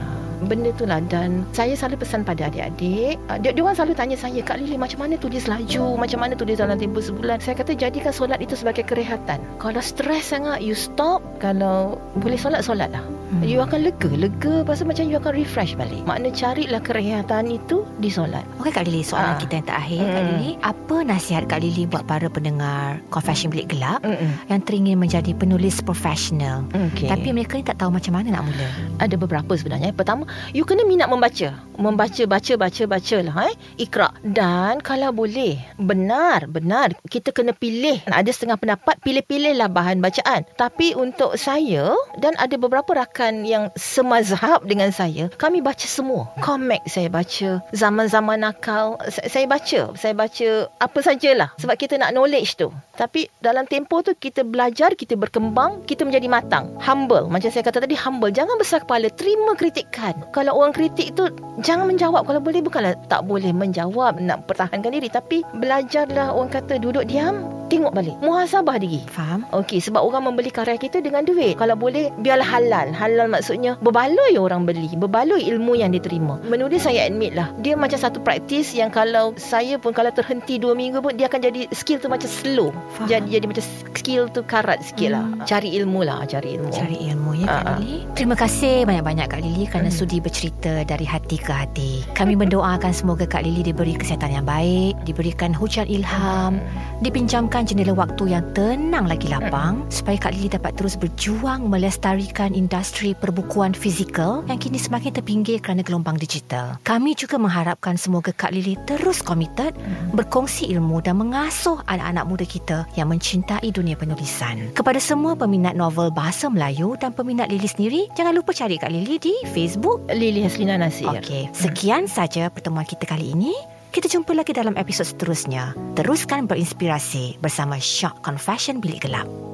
[0.45, 1.01] Benda tu lah.
[1.05, 4.77] Dan saya selalu pesan pada adik-adik uh, dia, dia orang selalu tanya saya Kak Lily
[4.77, 5.85] macam mana tulis laju?
[5.97, 7.41] Macam mana tulis dalam tempoh sebulan?
[7.41, 9.41] Saya kata jadikan solat itu sebagai kerehatan.
[9.63, 11.21] Kalau stres sangat You stop.
[11.43, 13.41] Kalau boleh solat, solat lah Hmm.
[13.41, 18.07] You akan lega Lega Pasal macam you akan refresh balik Makna carilah kerehatan itu Di
[18.07, 19.41] solat Okey Kak Lily, soalan Ah.
[19.41, 20.31] kita yang terakhir Kak Hmm.
[20.31, 24.29] Lily, apa nasihat Kak Lily buat para pendengar Confession Bilik Gelap Mm-mm.
[24.47, 27.07] yang teringin menjadi penulis profesional Okay.
[27.07, 28.69] tapi mereka ni tak tahu macam mana nak mula.
[28.99, 29.91] ada beberapa sebenarnya.
[29.91, 31.55] Pertama, you kena minat membaca.
[31.75, 33.37] Membaca, baca, baca, baca lah.
[33.47, 33.55] Eh?
[33.81, 34.09] Ikra.
[34.23, 36.93] Dan kalau boleh, benar, benar.
[37.05, 37.99] Kita kena pilih.
[38.07, 40.45] Ada setengah pendapat, pilih-pilihlah bahan bacaan.
[40.55, 46.29] Tapi untuk saya, dan ada beberapa rakan yang semazhab dengan saya, kami baca semua.
[46.45, 47.65] Komik saya baca.
[47.73, 49.81] Zaman-zaman nakal, sa- saya baca.
[49.97, 50.49] Saya baca
[50.81, 51.49] apa sajalah.
[51.57, 52.69] Sebab kita nak knowledge tu.
[52.95, 56.71] Tapi dalam tempoh tu, kita belajar, kita berkembang, kita menjadi matang.
[56.79, 57.27] Humble.
[57.27, 58.31] Macam saya kata tadi, humble.
[58.31, 59.11] Jangan besar kepala.
[59.11, 60.15] Terima kritikan.
[60.31, 61.27] Kalau orang kritik tu,
[61.65, 62.23] jangan menjawab.
[62.27, 64.21] Kalau boleh, bukanlah tak boleh menjawab.
[64.23, 65.11] Nak pertahankan diri.
[65.11, 68.17] Tapi belajarlah orang kata duduk diam, tengok balik.
[68.21, 69.03] Muhasabah diri.
[69.09, 69.45] Faham?
[69.53, 71.57] Okey, sebab orang membeli karya kita dengan duit.
[71.59, 72.93] Kalau boleh, biarlah halal.
[72.93, 74.93] Halal maksudnya berbaloi orang beli.
[74.95, 76.41] Berbaloi ilmu yang diterima.
[76.47, 77.51] Menulis saya admit lah.
[77.61, 81.41] Dia macam satu praktis yang kalau saya pun kalau terhenti dua minggu pun, dia akan
[81.41, 82.71] jadi skill tu macam slow.
[82.97, 83.09] Faham.
[83.11, 83.65] Jadi jadi macam
[83.97, 85.25] skill tu karat sikit lah.
[85.25, 85.43] Hmm.
[85.45, 86.71] Cari ilmu lah, cari ilmu.
[86.71, 87.77] Cari ilmu ya Kak ah.
[87.81, 87.99] Lily.
[88.15, 89.99] Terima kasih banyak-banyak Kak Lily kerana Hmm.
[89.99, 91.91] sudi bercerita dari hati ke hati.
[92.13, 96.61] Kami mendoakan semoga Kak Lily diberi kesihatan yang baik, diberikan hujan ilham,
[97.01, 103.17] dipinjamkan jendela waktu yang tenang lagi lapang supaya Kak Lily dapat terus berjuang melestarikan industri
[103.17, 106.79] perbukuan fizikal yang kini semakin terpinggir kerana gelombang digital.
[106.87, 109.75] Kami juga mengharapkan semoga Kak Lily terus komited
[110.15, 114.71] berkongsi ilmu dan mengasuh anak-anak muda kita yang mencintai dunia penulisan.
[114.77, 119.17] Kepada semua peminat novel bahasa Melayu dan peminat Lily sendiri, jangan lupa cari Kak Lily
[119.19, 120.07] di Facebook.
[120.13, 121.11] Lili Haslina Nasir.
[121.11, 123.74] Okey, sekian saja pertemuan kita kali ini.
[123.95, 125.71] Kita jumpa lagi dalam episod seterusnya.
[125.95, 129.54] Teruskan berinspirasi bersama Shock Confession Bilik Gelap.